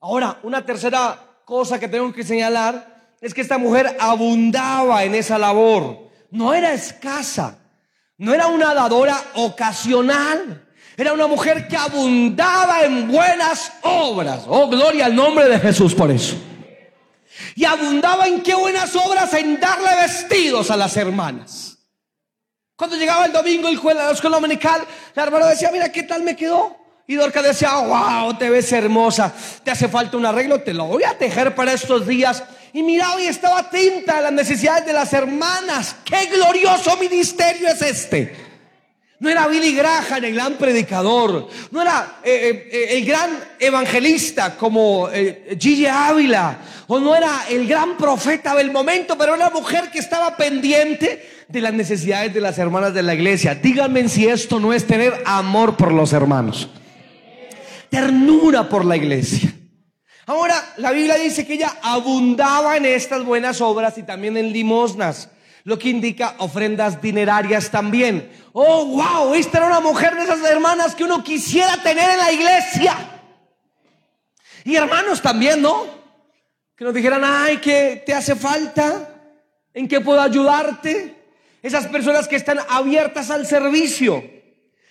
Ahora, 0.00 0.38
una 0.42 0.64
tercera 0.66 1.40
cosa 1.46 1.80
que 1.80 1.88
tengo 1.88 2.12
que 2.12 2.22
señalar 2.22 3.14
es 3.22 3.32
que 3.32 3.40
esta 3.40 3.56
mujer 3.56 3.96
abundaba 3.98 5.04
en 5.04 5.14
esa 5.14 5.38
labor. 5.38 6.10
No 6.30 6.52
era 6.52 6.74
escasa, 6.74 7.58
no 8.18 8.34
era 8.34 8.48
una 8.48 8.74
dadora 8.74 9.18
ocasional. 9.34 10.65
Era 10.96 11.12
una 11.12 11.26
mujer 11.26 11.68
que 11.68 11.76
abundaba 11.76 12.82
en 12.82 13.08
buenas 13.08 13.72
obras. 13.82 14.44
Oh, 14.46 14.68
gloria 14.68 15.06
al 15.06 15.14
nombre 15.14 15.46
de 15.48 15.60
Jesús 15.60 15.94
por 15.94 16.10
eso. 16.10 16.36
Y 17.54 17.64
abundaba 17.64 18.26
en 18.26 18.42
qué 18.42 18.54
buenas 18.54 18.96
obras 18.96 19.32
en 19.34 19.60
darle 19.60 19.94
vestidos 20.00 20.70
a 20.70 20.76
las 20.76 20.96
hermanas. 20.96 21.76
Cuando 22.76 22.96
llegaba 22.96 23.26
el 23.26 23.32
domingo 23.32 23.68
y 23.68 23.74
la 23.94 24.10
escuela 24.10 24.36
dominical, 24.36 24.82
la 25.14 25.22
hermana 25.22 25.46
decía, 25.46 25.70
mira, 25.70 25.92
¿qué 25.92 26.02
tal 26.02 26.22
me 26.22 26.34
quedó? 26.34 26.76
Y 27.06 27.14
Dorca 27.14 27.40
decía, 27.40 27.72
wow, 27.76 28.36
te 28.36 28.50
ves 28.50 28.72
hermosa, 28.72 29.32
te 29.62 29.70
hace 29.70 29.88
falta 29.88 30.16
un 30.16 30.26
arreglo, 30.26 30.60
te 30.60 30.74
lo 30.74 30.86
voy 30.86 31.04
a 31.04 31.16
tejer 31.16 31.54
para 31.54 31.72
estos 31.72 32.06
días. 32.06 32.42
Y 32.72 32.82
mira, 32.82 33.14
hoy 33.14 33.26
estaba 33.26 33.60
atenta 33.60 34.18
a 34.18 34.22
las 34.22 34.32
necesidades 34.32 34.86
de 34.86 34.92
las 34.92 35.12
hermanas. 35.12 35.96
Qué 36.04 36.26
glorioso 36.26 36.96
ministerio 36.96 37.68
es 37.68 37.80
este. 37.80 38.55
No 39.18 39.30
era 39.30 39.46
Billy 39.46 39.74
Graham 39.74 40.24
el 40.24 40.34
gran 40.34 40.54
predicador. 40.54 41.48
No 41.70 41.82
era 41.82 42.18
eh, 42.22 42.68
eh, 42.70 42.98
el 42.98 43.06
gran 43.06 43.30
evangelista 43.58 44.56
como 44.56 45.08
eh, 45.10 45.56
Gigi 45.58 45.86
Ávila. 45.86 46.58
O 46.88 47.00
no 47.00 47.14
era 47.14 47.46
el 47.48 47.66
gran 47.66 47.96
profeta 47.96 48.54
del 48.54 48.70
momento, 48.70 49.16
pero 49.18 49.34
era 49.34 49.46
una 49.46 49.58
mujer 49.58 49.90
que 49.90 49.98
estaba 49.98 50.36
pendiente 50.36 51.44
de 51.48 51.60
las 51.60 51.72
necesidades 51.72 52.32
de 52.32 52.40
las 52.40 52.58
hermanas 52.58 52.94
de 52.94 53.02
la 53.02 53.14
iglesia. 53.14 53.54
Díganme 53.54 54.08
si 54.08 54.28
esto 54.28 54.60
no 54.60 54.72
es 54.72 54.86
tener 54.86 55.22
amor 55.24 55.76
por 55.76 55.92
los 55.92 56.12
hermanos 56.12 56.68
ternura 57.88 58.68
por 58.68 58.84
la 58.84 58.96
iglesia. 58.96 59.52
Ahora, 60.26 60.74
la 60.76 60.90
Biblia 60.90 61.14
dice 61.14 61.46
que 61.46 61.54
ella 61.54 61.76
abundaba 61.82 62.76
en 62.76 62.84
estas 62.84 63.24
buenas 63.24 63.60
obras 63.60 63.96
y 63.96 64.02
también 64.02 64.36
en 64.36 64.52
limosnas, 64.52 65.30
lo 65.66 65.76
que 65.80 65.88
indica 65.88 66.36
ofrendas 66.38 67.02
dinerarias 67.02 67.72
también. 67.72 68.30
Oh, 68.52 68.84
wow, 68.86 69.34
esta 69.34 69.58
era 69.58 69.66
una 69.66 69.80
mujer 69.80 70.14
de 70.14 70.22
esas 70.22 70.40
hermanas 70.44 70.94
que 70.94 71.02
uno 71.02 71.24
quisiera 71.24 71.82
tener 71.82 72.08
en 72.08 72.18
la 72.18 72.32
iglesia. 72.32 72.96
Y 74.62 74.76
hermanos 74.76 75.20
también, 75.20 75.60
¿no? 75.60 75.86
Que 76.76 76.84
nos 76.84 76.94
dijeran, 76.94 77.22
ay, 77.24 77.56
¿qué 77.56 78.00
te 78.06 78.14
hace 78.14 78.36
falta? 78.36 79.12
¿En 79.74 79.88
qué 79.88 80.00
puedo 80.00 80.20
ayudarte? 80.20 81.16
Esas 81.60 81.88
personas 81.88 82.28
que 82.28 82.36
están 82.36 82.60
abiertas 82.68 83.32
al 83.32 83.44
servicio. 83.44 84.22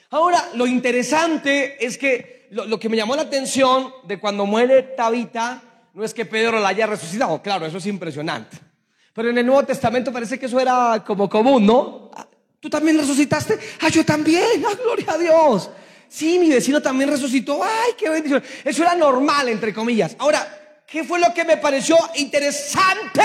Ahora, 0.10 0.50
lo 0.56 0.68
interesante 0.68 1.86
es 1.86 1.98
que 1.98 2.50
lo, 2.52 2.78
que 2.78 2.90
me 2.90 2.98
llamó 2.98 3.16
la 3.16 3.22
atención 3.22 3.94
de 4.04 4.20
cuando 4.20 4.46
muere 4.46 4.84
Tabita 4.84 5.62
no 5.94 6.04
es 6.04 6.14
que 6.14 6.26
Pedro 6.26 6.60
la 6.60 6.68
haya 6.68 6.86
resucitado, 6.86 7.42
claro, 7.42 7.66
eso 7.66 7.78
es 7.78 7.86
impresionante. 7.86 8.75
Pero 9.16 9.30
en 9.30 9.38
el 9.38 9.46
Nuevo 9.46 9.64
Testamento 9.64 10.12
parece 10.12 10.38
que 10.38 10.46
eso 10.46 10.60
era 10.60 11.02
como 11.08 11.30
común, 11.30 11.66
¿no? 11.66 12.12
¿Tú 12.60 12.70
también 12.70 12.98
resucitaste? 12.98 13.58
Ah, 13.80 13.88
yo 13.88 14.04
también, 14.04 14.62
ah, 14.68 14.76
gloria 14.76 15.14
a 15.14 15.18
Dios. 15.18 15.70
Sí, 16.10 16.38
mi 16.38 16.50
vecino 16.50 16.82
también 16.82 17.10
resucitó, 17.10 17.64
ay, 17.64 17.94
qué 17.98 18.10
bendición. 18.10 18.44
Eso 18.66 18.84
era 18.84 18.94
normal, 18.94 19.48
entre 19.48 19.74
comillas. 19.74 20.18
Ahora, 20.20 20.84
¿qué 20.86 21.06
fue 21.06 21.18
lo 21.18 21.34
que 21.34 21.46
me 21.46 21.56
pareció 21.56 21.98
interesante 22.16 23.22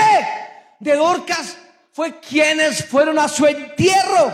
de 0.79 0.95
Dorcas? 0.95 1.57
Fue 1.91 2.21
quienes 2.21 2.85
fueron 2.85 3.19
a 3.19 3.27
su 3.27 3.45
entierro. 3.45 4.31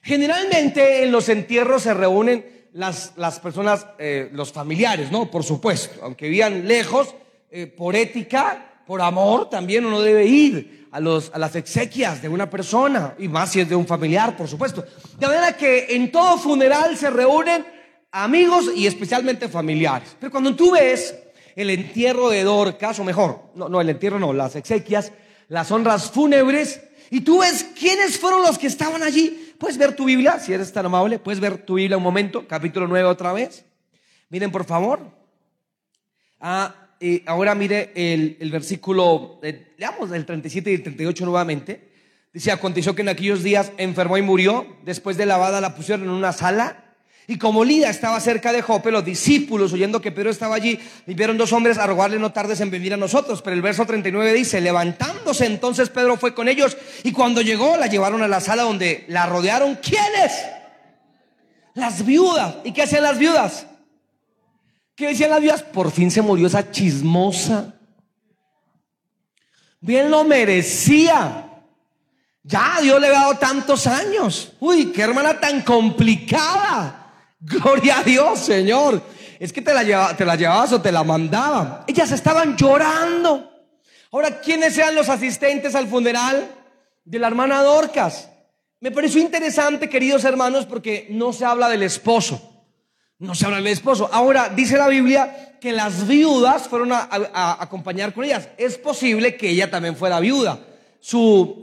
Generalmente 0.00 1.02
en 1.02 1.12
los 1.12 1.28
entierros 1.28 1.82
se 1.82 1.92
reúnen 1.92 2.68
las, 2.72 3.12
las 3.16 3.38
personas, 3.38 3.86
eh, 3.98 4.30
los 4.32 4.50
familiares, 4.50 5.12
¿no? 5.12 5.30
Por 5.30 5.44
supuesto, 5.44 6.00
aunque 6.02 6.30
vivan 6.30 6.66
lejos, 6.66 7.14
eh, 7.50 7.66
por 7.66 7.94
ética, 7.94 8.65
por 8.86 9.00
amor, 9.00 9.50
también 9.50 9.84
uno 9.84 10.00
debe 10.00 10.26
ir 10.26 10.88
a, 10.92 11.00
los, 11.00 11.30
a 11.34 11.38
las 11.38 11.56
exequias 11.56 12.22
de 12.22 12.28
una 12.28 12.48
persona, 12.48 13.14
y 13.18 13.28
más 13.28 13.52
si 13.52 13.60
es 13.60 13.68
de 13.68 13.76
un 13.76 13.86
familiar, 13.86 14.36
por 14.36 14.48
supuesto. 14.48 14.84
De 15.18 15.26
manera 15.26 15.56
que 15.56 15.86
en 15.90 16.10
todo 16.12 16.38
funeral 16.38 16.96
se 16.96 17.10
reúnen 17.10 17.66
amigos 18.12 18.70
y 18.74 18.86
especialmente 18.86 19.48
familiares. 19.48 20.16
Pero 20.18 20.30
cuando 20.30 20.54
tú 20.54 20.72
ves 20.72 21.14
el 21.54 21.70
entierro 21.70 22.28
de 22.28 22.44
Dorcas, 22.44 22.98
o 22.98 23.04
mejor, 23.04 23.50
no, 23.54 23.68
no, 23.68 23.80
el 23.80 23.90
entierro 23.90 24.18
no, 24.18 24.32
las 24.32 24.56
exequias, 24.56 25.12
las 25.48 25.70
honras 25.70 26.10
fúnebres, 26.10 26.82
y 27.10 27.20
tú 27.20 27.40
ves 27.40 27.66
quiénes 27.78 28.18
fueron 28.18 28.42
los 28.42 28.58
que 28.58 28.66
estaban 28.66 29.02
allí, 29.02 29.46
¿Puedes 29.58 29.78
ver 29.78 29.96
tu 29.96 30.04
Biblia, 30.04 30.38
si 30.38 30.52
eres 30.52 30.72
tan 30.72 30.86
amable? 30.86 31.18
¿Puedes 31.18 31.40
ver 31.40 31.64
tu 31.64 31.74
Biblia 31.74 31.96
un 31.96 32.02
momento? 32.02 32.46
Capítulo 32.46 32.86
9 32.86 33.08
otra 33.08 33.32
vez. 33.32 33.64
Miren, 34.28 34.52
por 34.52 34.64
favor. 34.64 35.00
Ah, 36.40 36.85
ahora 37.26 37.54
mire 37.54 37.92
el, 37.94 38.50
versículo, 38.50 39.40
eh, 39.42 39.74
leamos 39.76 40.10
el 40.12 40.24
37 40.24 40.70
y 40.70 40.74
el 40.74 40.82
38 40.82 41.24
nuevamente. 41.24 41.88
Dice, 42.32 42.52
aconteció 42.52 42.94
que 42.94 43.02
en 43.02 43.08
aquellos 43.08 43.42
días 43.42 43.72
enfermó 43.78 44.18
y 44.18 44.22
murió. 44.22 44.66
Después 44.84 45.16
de 45.16 45.26
lavada 45.26 45.60
la 45.60 45.74
pusieron 45.74 46.04
en 46.04 46.10
una 46.10 46.32
sala 46.32 46.86
y 47.28 47.38
como 47.38 47.64
Lida 47.64 47.90
estaba 47.90 48.20
cerca 48.20 48.52
de 48.52 48.62
Jope, 48.62 48.92
los 48.92 49.04
discípulos, 49.04 49.72
oyendo 49.72 50.00
que 50.00 50.12
Pedro 50.12 50.30
estaba 50.30 50.54
allí, 50.54 50.78
vieron 51.06 51.36
dos 51.36 51.52
hombres 51.52 51.76
a 51.76 51.86
rogarle 51.86 52.20
no 52.20 52.32
tardes 52.32 52.60
en 52.60 52.70
venir 52.70 52.94
a 52.94 52.96
nosotros. 52.96 53.42
Pero 53.42 53.56
el 53.56 53.62
verso 53.62 53.84
39 53.84 54.32
dice, 54.32 54.60
levantándose 54.60 55.46
entonces 55.46 55.88
Pedro 55.88 56.16
fue 56.16 56.34
con 56.34 56.46
ellos 56.46 56.76
y 57.02 57.10
cuando 57.10 57.42
llegó 57.42 57.76
la 57.76 57.88
llevaron 57.88 58.22
a 58.22 58.28
la 58.28 58.40
sala 58.40 58.62
donde 58.62 59.04
la 59.08 59.26
rodearon. 59.26 59.76
¿Quiénes? 59.76 60.32
Las 61.74 62.06
viudas. 62.06 62.56
¿Y 62.62 62.72
qué 62.72 62.82
hacían 62.82 63.02
las 63.02 63.18
viudas? 63.18 63.66
¿Qué 64.96 65.08
decían 65.08 65.30
las 65.30 65.42
viudas? 65.42 65.62
Por 65.62 65.90
fin 65.90 66.10
se 66.10 66.22
murió 66.22 66.46
esa 66.46 66.70
chismosa. 66.70 67.74
Bien 69.78 70.10
lo 70.10 70.24
merecía. 70.24 71.50
Ya 72.42 72.78
Dios 72.80 72.98
le 72.98 73.08
ha 73.08 73.12
dado 73.12 73.34
tantos 73.36 73.86
años. 73.86 74.52
Uy, 74.58 74.86
qué 74.92 75.02
hermana 75.02 75.38
tan 75.38 75.60
complicada. 75.60 77.12
Gloria 77.38 77.98
a 77.98 78.02
Dios, 78.02 78.38
Señor. 78.40 79.02
Es 79.38 79.52
que 79.52 79.60
te 79.60 79.74
la, 79.74 80.16
te 80.16 80.24
la 80.24 80.34
llevabas 80.34 80.72
o 80.72 80.80
te 80.80 80.90
la 80.90 81.04
mandaban. 81.04 81.84
Ellas 81.86 82.10
estaban 82.12 82.56
llorando. 82.56 83.52
Ahora, 84.10 84.40
¿quiénes 84.40 84.78
eran 84.78 84.94
los 84.94 85.10
asistentes 85.10 85.74
al 85.74 85.88
funeral 85.88 86.50
de 87.04 87.18
la 87.18 87.26
hermana 87.26 87.62
Dorcas? 87.62 88.30
Me 88.80 88.90
pareció 88.90 89.20
interesante, 89.20 89.90
queridos 89.90 90.24
hermanos, 90.24 90.64
porque 90.64 91.06
no 91.10 91.34
se 91.34 91.44
habla 91.44 91.68
del 91.68 91.82
esposo. 91.82 92.55
No 93.18 93.34
se 93.34 93.46
habla 93.46 93.58
del 93.58 93.68
esposo. 93.68 94.08
Ahora, 94.12 94.50
dice 94.50 94.76
la 94.76 94.88
Biblia 94.88 95.56
que 95.60 95.72
las 95.72 96.06
viudas 96.06 96.68
fueron 96.68 96.92
a, 96.92 97.08
acompañar 97.60 98.12
con 98.12 98.24
ellas. 98.24 98.48
Es 98.58 98.76
posible 98.76 99.36
que 99.36 99.50
ella 99.50 99.70
también 99.70 99.96
fuera 99.96 100.20
viuda. 100.20 100.60
Su 101.00 101.62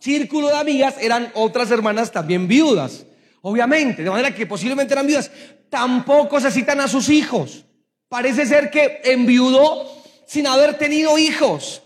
círculo 0.00 0.48
de 0.48 0.58
amigas 0.58 0.96
eran 1.00 1.30
otras 1.34 1.70
hermanas 1.70 2.12
también 2.12 2.46
viudas 2.46 3.06
obviamente, 3.48 4.02
de 4.02 4.10
manera 4.10 4.34
que 4.34 4.44
posiblemente 4.44 4.92
eran 4.92 5.06
viudas, 5.06 5.30
tampoco 5.70 6.40
se 6.40 6.50
citan 6.50 6.80
a 6.80 6.88
sus 6.88 7.08
hijos. 7.08 7.64
Parece 8.08 8.44
ser 8.44 8.70
que 8.70 9.00
enviudó 9.04 9.88
sin 10.26 10.48
haber 10.48 10.76
tenido 10.78 11.16
hijos. 11.16 11.80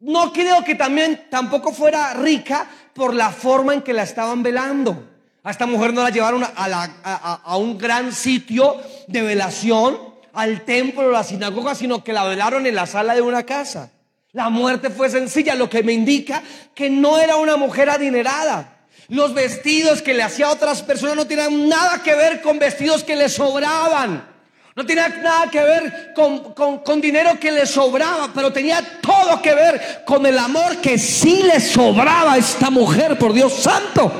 No 0.00 0.32
creo 0.32 0.64
que 0.64 0.74
también 0.74 1.26
tampoco 1.30 1.74
fuera 1.74 2.14
rica 2.14 2.70
por 2.94 3.14
la 3.14 3.30
forma 3.30 3.74
en 3.74 3.82
que 3.82 3.92
la 3.92 4.02
estaban 4.02 4.42
velando. 4.42 5.10
A 5.44 5.50
esta 5.50 5.66
mujer 5.66 5.92
no 5.92 6.02
la 6.02 6.10
llevaron 6.10 6.44
a, 6.44 7.40
a 7.44 7.56
un 7.56 7.76
gran 7.76 8.12
sitio 8.12 8.76
de 9.08 9.22
velación, 9.22 10.12
al 10.32 10.64
templo 10.64 11.08
o 11.08 11.10
la 11.10 11.24
sinagoga, 11.24 11.74
sino 11.74 12.02
que 12.02 12.12
la 12.12 12.24
velaron 12.24 12.66
en 12.66 12.74
la 12.74 12.86
sala 12.86 13.14
de 13.14 13.20
una 13.22 13.44
casa. 13.44 13.90
La 14.32 14.48
muerte 14.48 14.88
fue 14.88 15.10
sencilla, 15.10 15.54
lo 15.54 15.68
que 15.68 15.82
me 15.82 15.92
indica 15.92 16.42
que 16.74 16.88
no 16.88 17.18
era 17.18 17.36
una 17.36 17.56
mujer 17.56 17.90
adinerada. 17.90 18.86
Los 19.08 19.34
vestidos 19.34 20.00
que 20.00 20.14
le 20.14 20.22
hacía 20.22 20.46
a 20.46 20.52
otras 20.52 20.82
personas 20.82 21.16
no 21.16 21.26
tenían 21.26 21.68
nada 21.68 22.02
que 22.02 22.14
ver 22.14 22.40
con 22.40 22.58
vestidos 22.58 23.04
que 23.04 23.14
le 23.14 23.28
sobraban. 23.28 24.26
No 24.74 24.86
tenía 24.86 25.08
nada 25.08 25.50
que 25.50 25.62
ver 25.62 26.12
con, 26.14 26.54
con, 26.54 27.00
dinero 27.02 27.38
que 27.38 27.52
le 27.52 27.66
sobraba, 27.66 28.30
pero 28.34 28.50
tenía 28.54 28.80
todo 29.02 29.42
que 29.42 29.54
ver 29.54 30.02
con 30.06 30.24
el 30.24 30.38
amor 30.38 30.78
que 30.78 30.96
sí 30.96 31.42
le 31.42 31.60
sobraba 31.60 32.32
a 32.32 32.38
esta 32.38 32.70
mujer, 32.70 33.18
por 33.18 33.34
Dios 33.34 33.52
santo. 33.52 34.10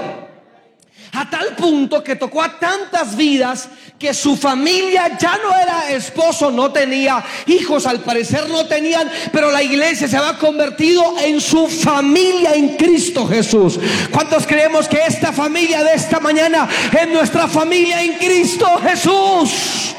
A 1.15 1.29
tal 1.29 1.55
punto 1.57 2.03
que 2.03 2.17
tocó 2.17 2.43
a 2.43 2.59
tantas 2.59 3.15
vidas 3.15 3.69
que 3.99 4.15
su 4.15 4.35
familia 4.35 5.19
ya 5.19 5.39
no 5.43 5.55
era 5.55 5.91
esposo, 5.91 6.51
no 6.51 6.73
tenía 6.73 7.23
hijos, 7.47 7.87
al 7.87 8.01
parecer 8.01 8.49
no 8.49 8.65
tenían, 8.65 9.11
pero 9.31 9.51
la 9.51 9.63
iglesia 9.63 10.09
se 10.09 10.17
había 10.17 10.39
convertido 10.39 11.19
en 11.21 11.39
su 11.39 11.69
familia 11.69 12.55
en 12.55 12.77
Cristo 12.77 13.29
Jesús. 13.29 13.79
¿Cuántos 14.11 14.47
creemos 14.47 14.89
que 14.89 15.03
esta 15.07 15.33
familia 15.33 15.85
de 15.85 15.93
esta 15.95 16.19
mañana 16.19 16.67
es 16.99 17.09
nuestra 17.09 17.47
familia 17.47 18.03
en 18.03 18.15
Cristo 18.15 18.67
Jesús? 18.83 19.95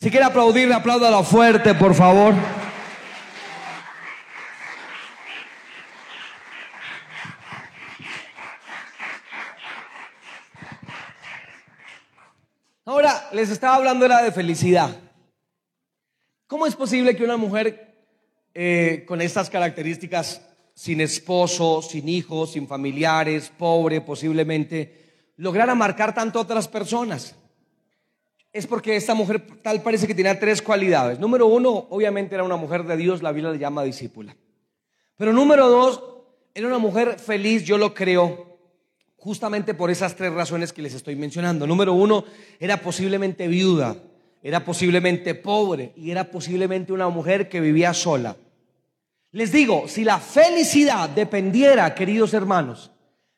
Si 0.00 0.10
quiere 0.10 0.26
aplaudir, 0.26 0.70
apláudalo 0.70 1.24
fuerte, 1.24 1.74
por 1.74 1.94
favor. 1.94 2.34
Ahora, 12.84 13.28
les 13.32 13.50
estaba 13.50 13.76
hablando 13.76 14.04
era 14.04 14.22
de 14.22 14.32
felicidad. 14.32 14.90
¿Cómo 16.46 16.66
es 16.66 16.76
posible 16.76 17.16
que 17.16 17.24
una 17.24 17.36
mujer 17.36 17.94
eh, 18.52 19.04
con 19.06 19.20
estas 19.20 19.48
características, 19.48 20.42
sin 20.74 21.00
esposo, 21.00 21.82
sin 21.82 22.08
hijos, 22.08 22.52
sin 22.52 22.68
familiares, 22.68 23.50
pobre 23.56 24.00
posiblemente, 24.00 25.32
lograra 25.36 25.74
marcar 25.74 26.14
tanto 26.14 26.38
a 26.38 26.42
otras 26.42 26.68
personas? 26.68 27.34
es 28.54 28.68
porque 28.68 28.94
esta 28.94 29.14
mujer 29.14 29.44
tal 29.62 29.82
parece 29.82 30.06
que 30.06 30.14
tenía 30.14 30.38
tres 30.38 30.62
cualidades. 30.62 31.18
Número 31.18 31.48
uno, 31.48 31.88
obviamente 31.90 32.36
era 32.36 32.44
una 32.44 32.54
mujer 32.54 32.84
de 32.84 32.96
Dios, 32.96 33.20
la 33.20 33.32
Biblia 33.32 33.50
le 33.50 33.58
llama 33.58 33.82
discípula. 33.82 34.36
Pero 35.16 35.32
número 35.32 35.68
dos, 35.68 36.00
era 36.54 36.68
una 36.68 36.78
mujer 36.78 37.18
feliz, 37.18 37.64
yo 37.64 37.78
lo 37.78 37.92
creo, 37.92 38.53
justamente 39.24 39.72
por 39.72 39.90
esas 39.90 40.14
tres 40.16 40.34
razones 40.34 40.74
que 40.74 40.82
les 40.82 40.92
estoy 40.92 41.16
mencionando. 41.16 41.66
Número 41.66 41.94
uno, 41.94 42.26
era 42.60 42.82
posiblemente 42.82 43.48
viuda, 43.48 43.96
era 44.42 44.62
posiblemente 44.66 45.34
pobre 45.34 45.94
y 45.96 46.10
era 46.10 46.30
posiblemente 46.30 46.92
una 46.92 47.08
mujer 47.08 47.48
que 47.48 47.62
vivía 47.62 47.94
sola. 47.94 48.36
Les 49.30 49.50
digo, 49.50 49.88
si 49.88 50.04
la 50.04 50.20
felicidad 50.20 51.08
dependiera, 51.08 51.94
queridos 51.94 52.34
hermanos, 52.34 52.90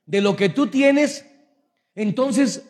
de 0.04 0.20
lo 0.20 0.34
que 0.34 0.48
tú 0.48 0.66
tienes, 0.66 1.24
entonces 1.94 2.64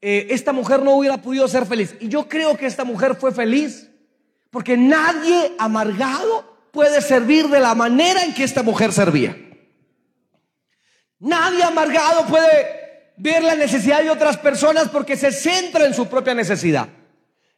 eh, 0.00 0.26
esta 0.30 0.52
mujer 0.52 0.82
no 0.82 0.96
hubiera 0.96 1.22
podido 1.22 1.46
ser 1.46 1.64
feliz. 1.64 1.94
Y 2.00 2.08
yo 2.08 2.28
creo 2.28 2.56
que 2.56 2.66
esta 2.66 2.82
mujer 2.82 3.14
fue 3.14 3.30
feliz, 3.30 3.88
porque 4.50 4.76
nadie 4.76 5.52
amargado 5.60 6.56
puede 6.72 7.00
servir 7.02 7.46
de 7.46 7.60
la 7.60 7.76
manera 7.76 8.24
en 8.24 8.34
que 8.34 8.42
esta 8.42 8.64
mujer 8.64 8.92
servía. 8.92 9.36
Nadie 11.22 11.62
amargado 11.62 12.26
puede 12.26 13.12
ver 13.16 13.44
la 13.44 13.54
necesidad 13.54 14.02
de 14.02 14.10
otras 14.10 14.36
personas 14.36 14.88
porque 14.88 15.16
se 15.16 15.30
centra 15.30 15.86
en 15.86 15.94
su 15.94 16.08
propia 16.08 16.34
necesidad. 16.34 16.88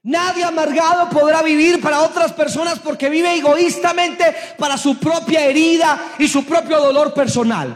Nadie 0.02 0.44
amargado 0.44 1.08
podrá 1.08 1.40
vivir 1.42 1.80
para 1.80 2.00
otras 2.00 2.32
personas 2.32 2.78
porque 2.78 3.08
vive 3.08 3.34
egoístamente 3.34 4.36
para 4.58 4.76
su 4.76 4.98
propia 4.98 5.46
herida 5.46 5.98
y 6.18 6.28
su 6.28 6.44
propio 6.44 6.78
dolor 6.78 7.14
personal. 7.14 7.74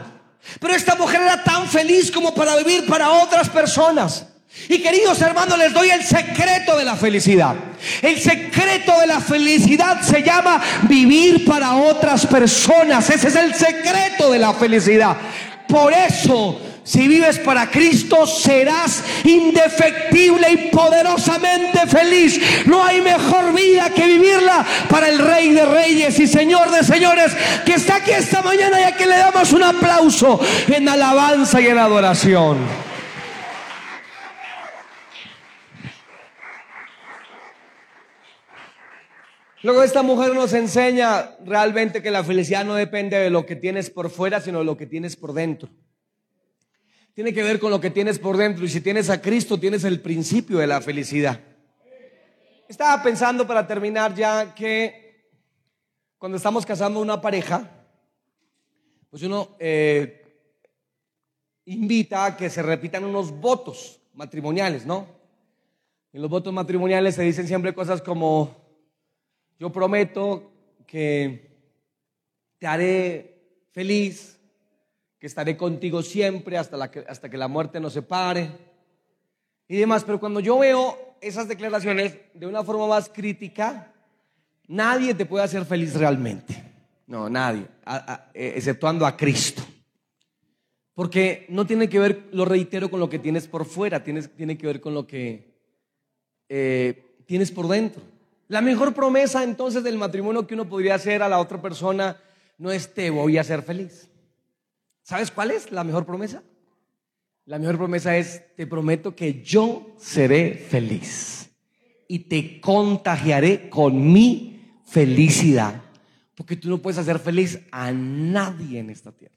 Pero 0.59 0.75
esta 0.75 0.93
mujer 0.93 1.23
era 1.23 1.43
tan 1.43 1.67
feliz 1.67 2.11
como 2.11 2.35
para 2.35 2.55
vivir 2.57 2.85
para 2.85 3.09
otras 3.09 3.49
personas. 3.49 4.27
Y 4.67 4.81
queridos 4.83 5.19
hermanos, 5.21 5.57
les 5.57 5.73
doy 5.73 5.89
el 5.89 6.03
secreto 6.03 6.77
de 6.77 6.85
la 6.85 6.95
felicidad. 6.95 7.55
El 8.01 8.19
secreto 8.19 8.99
de 8.99 9.07
la 9.07 9.21
felicidad 9.21 10.01
se 10.01 10.21
llama 10.21 10.61
vivir 10.83 11.45
para 11.45 11.75
otras 11.75 12.27
personas. 12.27 13.09
Ese 13.09 13.29
es 13.29 13.35
el 13.35 13.55
secreto 13.55 14.31
de 14.31 14.39
la 14.39 14.53
felicidad. 14.53 15.17
Por 15.69 15.93
eso, 15.93 16.59
si 16.83 17.07
vives 17.07 17.37
para 17.37 17.69
Cristo, 17.69 18.25
serás 18.25 19.03
indefectible 19.23 20.51
y 20.51 20.57
poderosamente 20.69 21.85
feliz. 21.85 22.41
No 22.65 22.83
hay 22.83 23.01
mejor 23.01 23.53
vida 23.53 23.91
que 23.91 24.07
vivirla 24.07 24.65
para 24.89 25.09
el 25.09 25.19
Rey 25.19 25.51
de 25.51 25.65
Reyes 25.65 26.19
y 26.19 26.25
Señor 26.25 26.71
de 26.71 26.83
Señores, 26.83 27.31
que 27.63 27.75
está 27.75 27.97
aquí 27.97 28.09
esta 28.09 28.41
mañana 28.41 28.81
y 28.81 28.83
a 28.85 28.93
que 28.93 29.05
le 29.05 29.17
damos 29.17 29.53
un 29.53 29.61
aplauso 29.61 30.39
en 30.67 30.89
alabanza 30.89 31.61
y 31.61 31.67
en 31.67 31.77
adoración. 31.77 32.88
Luego 39.61 39.83
esta 39.83 40.03
mujer 40.03 40.33
nos 40.33 40.53
enseña 40.53 41.35
realmente 41.43 42.01
que 42.01 42.11
la 42.11 42.23
felicidad 42.23 42.63
no 42.63 42.75
depende 42.75 43.17
de 43.17 43.29
lo 43.29 43.45
que 43.45 43.57
tienes 43.57 43.89
por 43.89 44.09
fuera, 44.09 44.39
sino 44.39 44.59
de 44.59 44.65
lo 44.65 44.77
que 44.77 44.85
tienes 44.85 45.17
por 45.17 45.33
dentro. 45.33 45.69
Tiene 47.13 47.33
que 47.33 47.43
ver 47.43 47.59
con 47.59 47.69
lo 47.69 47.81
que 47.81 47.89
tienes 47.89 48.19
por 48.19 48.37
dentro. 48.37 48.63
Y 48.63 48.69
si 48.69 48.79
tienes 48.79 49.09
a 49.09 49.21
Cristo, 49.21 49.59
tienes 49.59 49.83
el 49.83 49.99
principio 49.99 50.59
de 50.59 50.67
la 50.67 50.79
felicidad. 50.79 51.41
Estaba 52.69 53.03
pensando 53.03 53.45
para 53.45 53.67
terminar 53.67 54.15
ya 54.15 54.55
que 54.55 55.25
cuando 56.17 56.37
estamos 56.37 56.65
casando 56.65 57.01
una 57.01 57.19
pareja, 57.19 57.69
pues 59.09 59.23
uno 59.23 59.57
eh, 59.59 60.23
invita 61.65 62.25
a 62.25 62.37
que 62.37 62.49
se 62.49 62.61
repitan 62.63 63.03
unos 63.03 63.31
votos 63.31 63.99
matrimoniales, 64.13 64.85
¿no? 64.85 65.05
En 66.13 66.21
los 66.21 66.29
votos 66.29 66.53
matrimoniales 66.53 67.15
se 67.15 67.23
dicen 67.23 67.45
siempre 67.45 67.73
cosas 67.73 68.01
como 68.01 68.68
yo 69.59 69.71
prometo 69.71 70.51
que 70.87 71.49
te 72.57 72.65
haré 72.65 73.67
feliz, 73.71 74.39
que 75.19 75.27
estaré 75.27 75.57
contigo 75.57 76.01
siempre 76.01 76.57
hasta, 76.57 76.77
la 76.77 76.89
que, 76.89 77.05
hasta 77.07 77.29
que 77.29 77.37
la 77.37 77.49
muerte 77.49 77.79
nos 77.79 77.93
separe 77.93 78.49
y 79.67 79.77
demás. 79.77 80.05
Pero 80.05 80.19
cuando 80.19 80.39
yo 80.39 80.57
veo 80.57 80.97
esas 81.19 81.49
declaraciones 81.49 82.17
de 82.33 82.47
una 82.47 82.63
forma 82.63 82.87
más 82.87 83.09
crítica, 83.09 83.93
nadie 84.67 85.13
te 85.13 85.25
puede 85.25 85.43
hacer 85.43 85.65
feliz 85.65 85.93
realmente. 85.93 86.63
No, 87.07 87.29
nadie, 87.29 87.65
eh, 88.33 88.53
exceptuando 88.55 89.05
a 89.05 89.17
Cristo. 89.17 89.61
Porque 90.93 91.45
no 91.49 91.65
tiene 91.65 91.89
que 91.89 91.99
ver, 91.99 92.27
lo 92.31 92.45
reitero, 92.45 92.89
con 92.89 92.99
lo 92.99 93.09
que 93.09 93.19
tienes 93.19 93.47
por 93.47 93.65
fuera, 93.65 94.03
tienes, 94.03 94.33
tiene 94.35 94.57
que 94.57 94.67
ver 94.67 94.79
con 94.79 94.93
lo 94.93 95.05
que 95.07 95.53
eh, 96.47 97.15
tienes 97.25 97.51
por 97.51 97.67
dentro. 97.67 98.18
La 98.49 98.61
mejor 98.61 98.95
promesa 98.95 99.43
entonces 99.43 99.83
del 99.83 99.99
matrimonio 99.99 100.47
que 100.47 100.55
uno 100.55 100.67
podría 100.67 100.95
hacer 100.95 101.21
a 101.21 101.29
la 101.29 101.39
otra 101.39 101.61
persona 101.61 102.17
no 102.57 102.71
es 102.71 102.95
te 102.95 103.11
voy 103.11 103.37
a 103.37 103.41
hacer 103.41 103.61
feliz. 103.61 104.09
¿Sabes 105.03 105.29
cuál 105.29 105.51
es 105.51 105.71
la 105.71 105.83
mejor 105.83 106.03
promesa? 106.03 106.41
La 107.45 107.59
mejor 107.59 107.77
promesa 107.77 108.17
es 108.17 108.43
te 108.55 108.65
prometo 108.65 109.15
que 109.15 109.43
yo 109.43 109.95
seré 109.99 110.55
feliz 110.55 111.51
y 112.07 112.19
te 112.19 112.59
contagiaré 112.59 113.69
con 113.69 114.11
mi 114.11 114.81
felicidad. 114.83 115.83
Porque 116.33 116.55
tú 116.55 116.69
no 116.69 116.79
puedes 116.79 116.97
hacer 116.97 117.19
feliz 117.19 117.59
a 117.71 117.91
nadie 117.91 118.79
en 118.79 118.89
esta 118.89 119.11
tierra. 119.11 119.35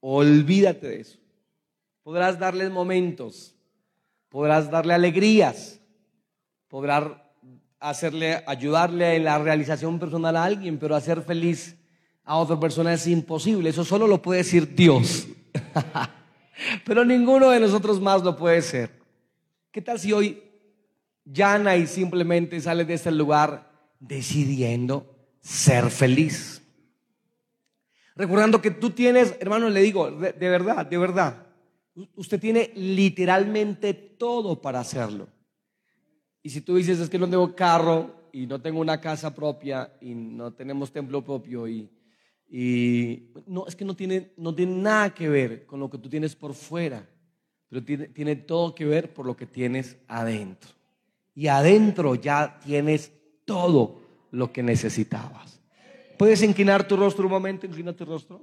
Olvídate 0.00 0.88
de 0.88 1.00
eso. 1.02 1.18
Podrás 2.02 2.36
darles 2.36 2.70
momentos, 2.70 3.54
podrás 4.28 4.72
darle 4.72 4.94
alegrías, 4.94 5.80
podrás 6.66 7.27
hacerle, 7.80 8.42
ayudarle 8.46 9.16
en 9.16 9.24
la 9.24 9.38
realización 9.38 9.98
personal 9.98 10.36
a 10.36 10.44
alguien, 10.44 10.78
pero 10.78 10.96
hacer 10.96 11.22
feliz 11.22 11.76
a 12.24 12.36
otra 12.36 12.58
persona 12.58 12.92
es 12.92 13.06
imposible. 13.06 13.70
Eso 13.70 13.84
solo 13.84 14.06
lo 14.06 14.20
puede 14.20 14.38
decir 14.38 14.74
Dios. 14.74 15.28
pero 16.84 17.04
ninguno 17.04 17.50
de 17.50 17.60
nosotros 17.60 18.00
más 18.00 18.22
lo 18.22 18.36
puede 18.36 18.62
ser. 18.62 18.90
¿Qué 19.70 19.82
tal 19.82 19.98
si 19.98 20.12
hoy 20.12 20.42
llana 21.24 21.76
y 21.76 21.86
simplemente 21.86 22.60
sale 22.60 22.84
de 22.84 22.94
este 22.94 23.10
lugar 23.10 23.70
decidiendo 24.00 25.14
ser 25.40 25.90
feliz? 25.90 26.62
Recordando 28.16 28.60
que 28.60 28.72
tú 28.72 28.90
tienes, 28.90 29.36
hermano, 29.38 29.68
le 29.68 29.80
digo, 29.80 30.10
de 30.10 30.48
verdad, 30.48 30.84
de 30.84 30.98
verdad, 30.98 31.46
usted 32.16 32.40
tiene 32.40 32.72
literalmente 32.74 33.94
todo 33.94 34.60
para 34.60 34.80
hacerlo. 34.80 35.28
Y 36.48 36.50
si 36.50 36.62
tú 36.62 36.76
dices, 36.76 36.98
es 36.98 37.10
que 37.10 37.18
no 37.18 37.28
tengo 37.28 37.54
carro 37.54 38.10
y 38.32 38.46
no 38.46 38.58
tengo 38.58 38.80
una 38.80 38.98
casa 39.02 39.34
propia 39.34 39.92
y 40.00 40.14
no 40.14 40.50
tenemos 40.50 40.90
templo 40.90 41.22
propio 41.22 41.68
y, 41.68 41.90
y 42.48 43.34
no, 43.46 43.66
es 43.66 43.76
que 43.76 43.84
no 43.84 43.94
tiene, 43.94 44.32
no 44.38 44.54
tiene 44.54 44.80
nada 44.80 45.12
que 45.12 45.28
ver 45.28 45.66
con 45.66 45.78
lo 45.78 45.90
que 45.90 45.98
tú 45.98 46.08
tienes 46.08 46.34
por 46.34 46.54
fuera, 46.54 47.06
pero 47.68 47.84
tiene, 47.84 48.08
tiene 48.08 48.34
todo 48.34 48.74
que 48.74 48.86
ver 48.86 49.12
por 49.12 49.26
lo 49.26 49.36
que 49.36 49.44
tienes 49.44 49.98
adentro. 50.08 50.70
y 51.34 51.48
adentro 51.48 52.14
ya 52.14 52.58
tienes 52.64 53.12
todo 53.44 54.00
lo 54.30 54.50
que 54.50 54.62
necesitabas. 54.62 55.60
¿Puedes 56.16 56.42
inclinar 56.42 56.88
tu 56.88 56.96
rostro 56.96 57.26
un 57.26 57.32
momento? 57.32 57.66
Inclina 57.66 57.92
tu 57.92 58.06
rostro. 58.06 58.40